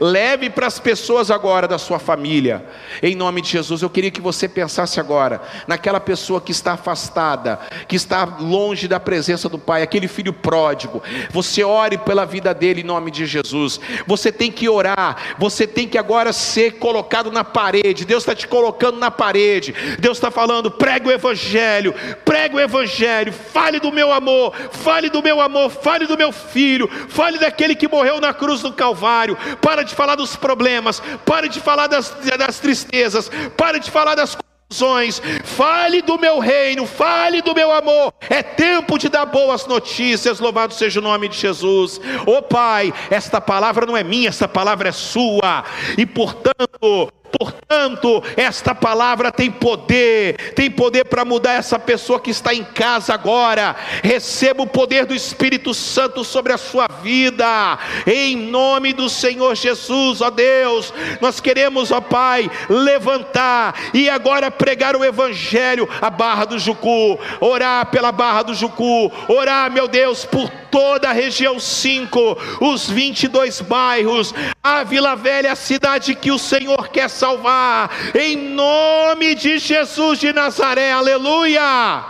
Leve 0.00 0.50
para 0.50 0.66
as 0.66 0.78
pessoas 0.78 1.30
agora 1.30 1.66
da 1.66 1.78
sua 1.78 1.98
família, 1.98 2.64
em 3.02 3.14
nome 3.14 3.40
de 3.40 3.48
Jesus. 3.48 3.82
Eu 3.82 3.90
queria 3.90 4.10
que 4.10 4.20
você 4.20 4.48
pensasse 4.48 5.00
agora 5.00 5.40
naquela 5.66 6.00
pessoa 6.00 6.40
que 6.40 6.52
está 6.52 6.72
afastada, 6.72 7.58
que 7.88 7.96
está 7.96 8.24
longe 8.24 8.86
da 8.86 9.00
presença 9.00 9.48
do 9.48 9.58
Pai, 9.58 9.82
aquele 9.82 10.08
filho 10.08 10.32
pródigo. 10.32 11.02
Você 11.30 11.64
ore 11.64 11.98
pela 11.98 12.24
vida 12.24 12.54
dele 12.54 12.80
em 12.80 12.84
nome 12.84 13.10
de 13.10 13.26
Jesus. 13.26 13.80
Você 14.06 14.30
tem 14.30 14.50
que 14.50 14.68
orar, 14.68 15.36
você 15.38 15.66
tem 15.66 15.88
que 15.88 15.98
agora 15.98 16.32
ser 16.32 16.78
colocado 16.78 17.30
na 17.30 17.44
parede. 17.44 18.04
Deus 18.04 18.22
está 18.22 18.34
te 18.34 18.46
colocando 18.46 18.98
na 18.98 19.10
parede. 19.10 19.74
Deus 19.98 20.18
está 20.18 20.30
falando: 20.30 20.70
pregue 20.70 21.08
o 21.08 21.12
Evangelho, 21.12 21.94
pregue 22.24 22.56
o 22.56 22.60
Evangelho, 22.60 23.32
fale 23.32 23.80
do 23.80 23.92
meu 23.92 24.12
amor, 24.12 24.54
fale 24.70 25.08
do 25.08 25.22
meu 25.22 25.40
amor, 25.40 25.70
fale 25.70 26.06
do 26.06 26.16
meu 26.16 26.32
filho, 26.32 26.88
fale 27.08 27.38
daquele 27.38 27.74
que 27.74 27.88
morreu 27.88 28.20
na 28.20 28.32
cruz 28.32 28.60
do 28.60 28.72
Calvário 28.72 29.36
para 29.62 29.84
de 29.84 29.94
falar 29.94 30.16
dos 30.16 30.36
problemas, 30.36 31.00
para 31.24 31.48
de 31.48 31.60
falar 31.60 31.86
das, 31.86 32.14
das 32.36 32.58
tristezas, 32.58 33.30
para 33.56 33.78
de 33.78 33.90
falar 33.90 34.16
das 34.16 34.36
confusões, 34.72 35.22
fale 35.44 36.02
do 36.02 36.18
meu 36.18 36.40
reino, 36.40 36.84
fale 36.84 37.40
do 37.40 37.54
meu 37.54 37.70
amor. 37.70 38.12
É 38.28 38.42
tempo 38.42 38.98
de 38.98 39.08
dar 39.08 39.24
boas 39.26 39.66
notícias, 39.66 40.40
louvado 40.40 40.74
seja 40.74 40.98
o 40.98 41.02
nome 41.02 41.28
de 41.28 41.38
Jesus. 41.38 42.00
Ô 42.26 42.38
oh, 42.38 42.42
Pai, 42.42 42.92
esta 43.08 43.40
palavra 43.40 43.86
não 43.86 43.96
é 43.96 44.02
minha, 44.02 44.28
esta 44.28 44.48
palavra 44.48 44.88
é 44.88 44.92
sua, 44.92 45.64
e 45.96 46.04
portanto, 46.04 47.12
Portanto, 47.38 48.22
esta 48.36 48.74
palavra 48.74 49.32
tem 49.32 49.50
poder, 49.50 50.52
tem 50.54 50.70
poder 50.70 51.04
para 51.04 51.24
mudar 51.24 51.54
essa 51.54 51.78
pessoa 51.78 52.20
que 52.20 52.30
está 52.30 52.54
em 52.54 52.62
casa 52.62 53.14
agora. 53.14 53.74
Receba 54.02 54.62
o 54.62 54.66
poder 54.66 55.06
do 55.06 55.14
Espírito 55.14 55.72
Santo 55.72 56.24
sobre 56.24 56.52
a 56.52 56.58
sua 56.58 56.86
vida, 57.02 57.78
em 58.06 58.36
nome 58.36 58.92
do 58.92 59.08
Senhor 59.08 59.54
Jesus, 59.54 60.20
ó 60.20 60.30
Deus. 60.30 60.92
Nós 61.20 61.40
queremos, 61.40 61.90
ó 61.90 62.00
Pai, 62.00 62.50
levantar 62.68 63.74
e 63.94 64.10
agora 64.10 64.50
pregar 64.50 64.94
o 64.94 65.04
Evangelho, 65.04 65.88
a 66.00 66.10
barra 66.10 66.44
do 66.44 66.58
Jucu, 66.58 67.18
orar 67.40 67.86
pela 67.86 68.12
barra 68.12 68.42
do 68.42 68.54
Jucu, 68.54 69.10
orar, 69.28 69.70
meu 69.70 69.88
Deus, 69.88 70.24
por 70.24 70.50
toda 70.70 71.10
a 71.10 71.12
região 71.12 71.60
5, 71.60 72.38
os 72.60 72.88
22 72.88 73.60
bairros, 73.60 74.34
a 74.62 74.84
Vila 74.84 75.16
Velha, 75.16 75.52
a 75.52 75.56
cidade 75.56 76.14
que 76.14 76.30
o 76.30 76.38
Senhor 76.38 76.88
quer 76.88 77.10
salvar, 77.10 77.90
em 78.14 78.36
nome 78.36 79.34
de 79.34 79.58
Jesus 79.58 80.20
de 80.20 80.32
Nazaré, 80.32 80.92
aleluia. 80.92 82.04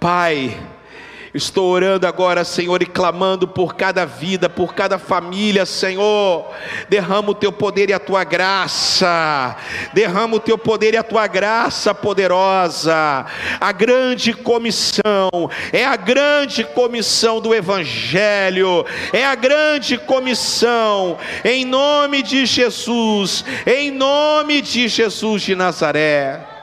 Pai, 0.00 0.58
Estou 1.36 1.70
orando 1.70 2.06
agora, 2.06 2.44
Senhor, 2.44 2.80
e 2.80 2.86
clamando 2.86 3.46
por 3.46 3.74
cada 3.74 4.06
vida, 4.06 4.48
por 4.48 4.74
cada 4.74 4.98
família, 4.98 5.66
Senhor. 5.66 6.50
Derrama 6.88 7.32
o 7.32 7.34
teu 7.34 7.52
poder 7.52 7.90
e 7.90 7.92
a 7.92 7.98
tua 7.98 8.24
graça. 8.24 9.54
Derrama 9.92 10.36
o 10.36 10.40
teu 10.40 10.56
poder 10.56 10.94
e 10.94 10.96
a 10.96 11.02
tua 11.02 11.26
graça 11.26 11.94
poderosa. 11.94 13.26
A 13.60 13.72
grande 13.72 14.32
comissão 14.32 15.50
é 15.74 15.84
a 15.84 15.96
grande 15.96 16.64
comissão 16.64 17.38
do 17.38 17.54
evangelho. 17.54 18.86
É 19.12 19.26
a 19.26 19.34
grande 19.34 19.98
comissão 19.98 21.18
em 21.44 21.66
nome 21.66 22.22
de 22.22 22.46
Jesus, 22.46 23.44
em 23.66 23.90
nome 23.90 24.62
de 24.62 24.88
Jesus 24.88 25.42
de 25.42 25.54
Nazaré. 25.54 26.55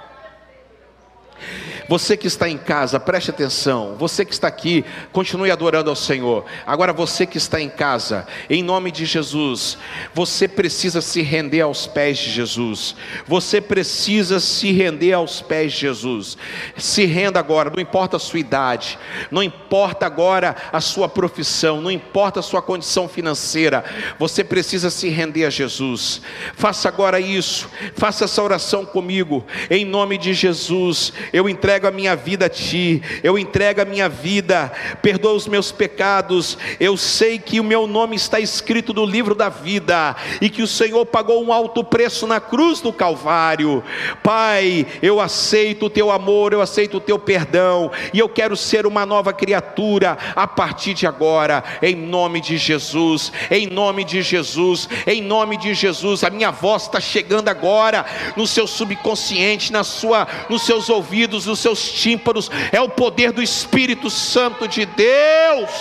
Você 1.88 2.16
que 2.16 2.28
está 2.28 2.48
em 2.48 2.58
casa, 2.58 3.00
preste 3.00 3.30
atenção. 3.30 3.96
Você 3.98 4.24
que 4.24 4.34
está 4.34 4.48
aqui, 4.48 4.86
continue 5.12 5.52
adorando 5.52 5.90
ao 5.90 5.96
Senhor. 5.96 6.46
Agora, 6.66 6.94
você 6.94 7.26
que 7.26 7.38
está 7.38 7.60
em 7.60 7.70
casa, 7.70 8.26
em 8.50 8.64
nome 8.64 8.92
de 8.92 9.06
Jesus, 9.06 9.78
você 10.14 10.48
precisa 10.48 11.02
se 11.02 11.22
render 11.22 11.62
aos 11.62 11.86
pés 11.86 12.18
de 12.18 12.32
Jesus. 12.32 12.96
Você 13.28 13.60
precisa 13.60 14.40
se 14.40 14.72
render 14.72 15.14
aos 15.14 15.42
pés 15.42 15.74
de 15.74 15.80
Jesus. 15.80 16.38
Se 16.78 17.06
renda 17.06 17.40
agora, 17.40 17.70
não 17.70 17.82
importa 17.82 18.18
a 18.18 18.20
sua 18.20 18.40
idade, 18.40 18.98
não 19.30 19.44
importa 19.44 20.06
agora 20.06 20.56
a 20.72 20.80
sua 20.80 21.10
profissão, 21.10 21.82
não 21.82 21.92
importa 21.92 22.40
a 22.40 22.44
sua 22.44 22.62
condição 22.62 23.10
financeira. 23.10 23.84
Você 24.18 24.44
precisa 24.44 24.90
se 24.90 25.10
render 25.10 25.46
a 25.46 25.50
Jesus. 25.50 26.22
Faça 26.56 26.88
agora 26.88 27.20
isso. 27.20 27.70
Faça 27.96 28.26
essa 28.26 28.42
oração 28.42 28.86
comigo. 28.86 29.46
Em 29.70 29.84
nome 29.84 30.18
de 30.18 30.34
Jesus, 30.34 31.12
eu 31.32 31.50
entrego 31.50 31.73
entrego 31.74 31.88
a 31.88 31.92
minha 31.92 32.16
vida 32.16 32.46
a 32.46 32.50
Ti, 32.50 33.02
eu 33.24 33.36
entrego 33.36 33.82
a 33.82 33.86
minha 33.86 34.08
vida, 34.08 34.72
perdoa 35.02 35.34
os 35.34 35.48
meus 35.48 35.72
pecados. 35.72 36.56
Eu 36.80 36.96
sei 36.96 37.40
que 37.40 37.60
o 37.60 37.64
meu 37.64 37.88
nome 37.88 38.16
está 38.16 38.40
escrito 38.40 38.94
no 38.94 39.04
livro 39.04 39.34
da 39.34 39.50
vida 39.50 40.16
e 40.40 40.52
que 40.52 40.62
o 40.62 40.68
Senhor 40.68 41.04
pagou 41.08 41.44
um 41.44 41.52
alto 41.52 41.84
preço 41.84 42.28
na 42.28 42.40
cruz 42.40 42.80
do 42.80 42.94
Calvário. 42.94 43.84
Pai, 44.22 44.86
eu 45.02 45.20
aceito 45.20 45.88
o 45.88 45.90
Teu 45.90 46.12
amor, 46.12 46.54
eu 46.54 46.62
aceito 46.62 46.98
o 46.98 47.02
Teu 47.02 47.18
perdão 47.18 47.92
e 48.14 48.20
eu 48.20 48.30
quero 48.30 48.56
ser 48.56 48.86
uma 48.86 49.04
nova 49.04 49.34
criatura 49.34 50.16
a 50.36 50.46
partir 50.46 50.94
de 50.94 51.08
agora, 51.08 51.64
em 51.82 51.96
nome 51.96 52.40
de 52.40 52.56
Jesus, 52.56 53.32
em 53.50 53.66
nome 53.66 54.04
de 54.04 54.22
Jesus, 54.22 54.88
em 55.08 55.24
nome 55.24 55.58
de 55.58 55.74
Jesus. 55.74 56.24
A 56.24 56.30
minha 56.30 56.52
voz 56.52 56.84
está 56.84 57.00
chegando 57.00 57.50
agora 57.50 58.06
no 58.38 58.46
seu 58.46 58.68
subconsciente, 58.68 59.72
na 59.72 59.84
sua, 59.84 60.28
nos 60.50 60.62
seus 60.64 60.88
ouvidos, 60.88 61.48
nos 61.48 61.63
seus 61.64 61.92
tímpanos, 61.92 62.52
é 62.72 62.80
o 62.80 62.90
poder 62.90 63.32
do 63.32 63.42
Espírito 63.42 64.10
Santo 64.10 64.68
de 64.68 64.86
Deus. 64.86 65.72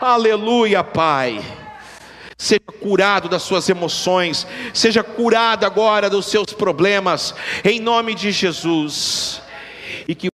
Aleluia, 0.00 0.82
Pai. 0.82 1.42
seja 2.38 2.60
curado 2.80 3.28
das 3.28 3.42
suas 3.42 3.68
emoções, 3.68 4.46
seja 4.72 5.02
curado 5.02 5.66
agora 5.66 6.08
dos 6.08 6.24
seus 6.24 6.54
problemas, 6.54 7.34
em 7.62 7.78
nome 7.78 8.14
de 8.14 8.32
Jesus. 8.32 9.42
E 10.08 10.14
que 10.14 10.29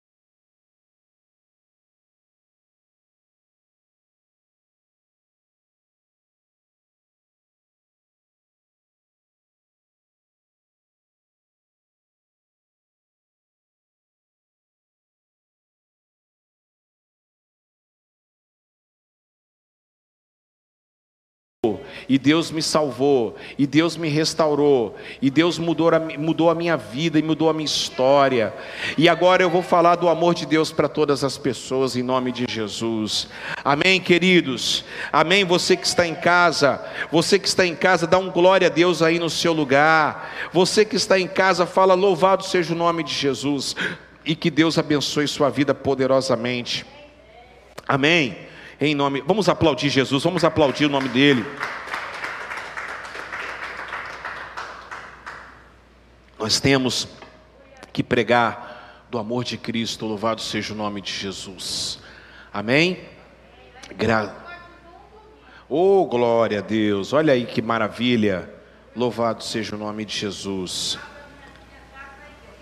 e 22.12 22.18
Deus 22.18 22.50
me 22.50 22.60
salvou, 22.60 23.36
e 23.56 23.66
Deus 23.66 23.96
me 23.96 24.06
restaurou, 24.06 24.94
e 25.22 25.30
Deus 25.30 25.58
mudou 25.58 25.88
a, 25.88 25.98
mudou 25.98 26.50
a 26.50 26.54
minha 26.54 26.76
vida 26.76 27.18
e 27.18 27.22
mudou 27.22 27.48
a 27.48 27.54
minha 27.54 27.64
história. 27.64 28.52
E 28.98 29.08
agora 29.08 29.42
eu 29.42 29.48
vou 29.48 29.62
falar 29.62 29.94
do 29.94 30.10
amor 30.10 30.34
de 30.34 30.44
Deus 30.44 30.70
para 30.70 30.90
todas 30.90 31.24
as 31.24 31.38
pessoas, 31.38 31.96
em 31.96 32.02
nome 32.02 32.30
de 32.30 32.44
Jesus. 32.46 33.28
Amém, 33.64 33.98
queridos? 33.98 34.84
Amém. 35.10 35.42
Você 35.46 35.74
que 35.74 35.86
está 35.86 36.06
em 36.06 36.14
casa, 36.14 36.84
você 37.10 37.38
que 37.38 37.48
está 37.48 37.64
em 37.64 37.74
casa, 37.74 38.06
dá 38.06 38.18
um 38.18 38.30
glória 38.30 38.66
a 38.66 38.70
Deus 38.70 39.00
aí 39.00 39.18
no 39.18 39.30
seu 39.30 39.54
lugar. 39.54 40.50
Você 40.52 40.84
que 40.84 40.96
está 40.96 41.18
em 41.18 41.26
casa, 41.26 41.64
fala: 41.64 41.94
louvado 41.94 42.44
seja 42.44 42.74
o 42.74 42.76
nome 42.76 43.02
de 43.04 43.14
Jesus, 43.14 43.74
e 44.22 44.36
que 44.36 44.50
Deus 44.50 44.76
abençoe 44.76 45.26
sua 45.26 45.48
vida 45.48 45.74
poderosamente. 45.74 46.84
Amém. 47.88 48.36
Em 48.78 48.94
nome, 48.94 49.22
vamos 49.26 49.48
aplaudir 49.48 49.88
Jesus, 49.88 50.22
vamos 50.22 50.44
aplaudir 50.44 50.84
o 50.84 50.90
nome 50.90 51.08
dele. 51.08 51.42
Nós 56.42 56.58
temos 56.58 57.06
que 57.92 58.02
pregar 58.02 59.04
do 59.08 59.16
amor 59.16 59.44
de 59.44 59.56
Cristo, 59.56 60.06
louvado 60.06 60.40
seja 60.40 60.74
o 60.74 60.76
nome 60.76 61.00
de 61.00 61.12
Jesus. 61.12 62.00
Amém? 62.52 62.98
Gra... 63.94 64.34
Oh, 65.68 66.04
glória 66.04 66.58
a 66.58 66.60
Deus, 66.60 67.12
olha 67.12 67.32
aí 67.32 67.46
que 67.46 67.62
maravilha. 67.62 68.52
Louvado 68.96 69.44
seja 69.44 69.76
o 69.76 69.78
nome 69.78 70.04
de 70.04 70.16
Jesus. 70.16 70.98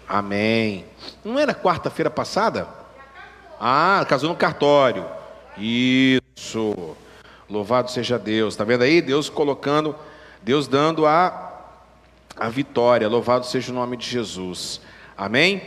Amém. 0.06 0.84
Não 1.24 1.38
era 1.38 1.54
quarta-feira 1.54 2.10
passada? 2.10 2.68
Ah, 3.58 4.04
casou 4.06 4.28
no 4.28 4.36
cartório. 4.36 5.06
Isso. 5.56 6.94
Louvado 7.48 7.90
seja 7.90 8.18
Deus. 8.18 8.52
Está 8.52 8.62
vendo 8.62 8.82
aí? 8.82 9.00
Deus 9.00 9.30
colocando, 9.30 9.96
Deus 10.42 10.68
dando 10.68 11.06
a 11.06 11.49
a 12.36 12.48
vitória. 12.48 13.08
Louvado 13.08 13.46
seja 13.46 13.72
o 13.72 13.74
nome 13.74 13.96
de 13.96 14.06
Jesus. 14.06 14.80
Amém? 15.16 15.62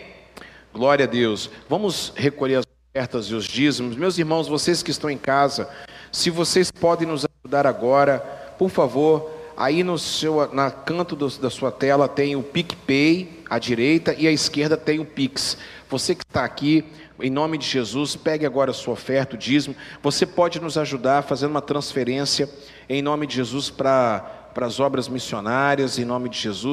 Glória 0.74 1.06
a 1.06 1.08
Deus. 1.08 1.50
Vamos 1.70 2.14
recolher 2.16 2.56
as 2.56 2.66
ofertas 2.90 3.28
e 3.28 3.36
os 3.36 3.46
dízimos. 3.46 3.96
Meus 3.96 4.18
irmãos, 4.18 4.48
vocês 4.48 4.82
que 4.82 4.92
estão 4.92 5.10
em 5.10 5.18
casa, 5.18 5.70
se 6.12 6.30
vocês 6.30 6.72
podem 6.72 7.08
nos 7.08 7.26
ajudar 7.44 7.68
agora, 7.68 8.20
por 8.58 8.70
favor, 8.70 9.32
aí 9.56 9.84
no 9.84 9.98
seu 10.00 10.52
na 10.54 10.72
canto 10.72 11.16
do, 11.16 11.30
da 11.30 11.50
sua 11.50 11.72
tela 11.72 12.08
tem 12.08 12.36
o 12.36 12.44
PicPay 12.44 13.44
à 13.50 13.60
direita 13.60 14.16
e 14.18 14.28
à 14.28 14.32
esquerda 14.32 14.76
tem 14.76 15.00
o 15.00 15.06
Pix. 15.06 15.58
Você 15.90 16.16
que 16.16 16.24
está 16.24 16.44
aqui, 16.44 16.84
em 17.20 17.30
nome 17.30 17.58
de 17.58 17.68
Jesus, 17.68 18.16
pegue 18.16 18.46
agora 18.46 18.72
a 18.72 18.74
sua 18.74 18.94
oferta, 18.94 19.36
o 19.36 19.38
dízimo. 19.38 19.76
Você 20.02 20.26
pode 20.26 20.60
nos 20.60 20.78
ajudar 20.78 21.22
fazendo 21.22 21.52
uma 21.52 21.62
transferência 21.62 22.50
em 22.90 23.02
nome 23.02 23.28
de 23.28 23.36
Jesus 23.36 23.70
para 23.70 24.43
para 24.54 24.68
as 24.68 24.80
obras 24.80 25.08
missionárias, 25.08 25.98
em 25.98 26.06
nome 26.06 26.30
de 26.30 26.38
Jesus. 26.38 26.72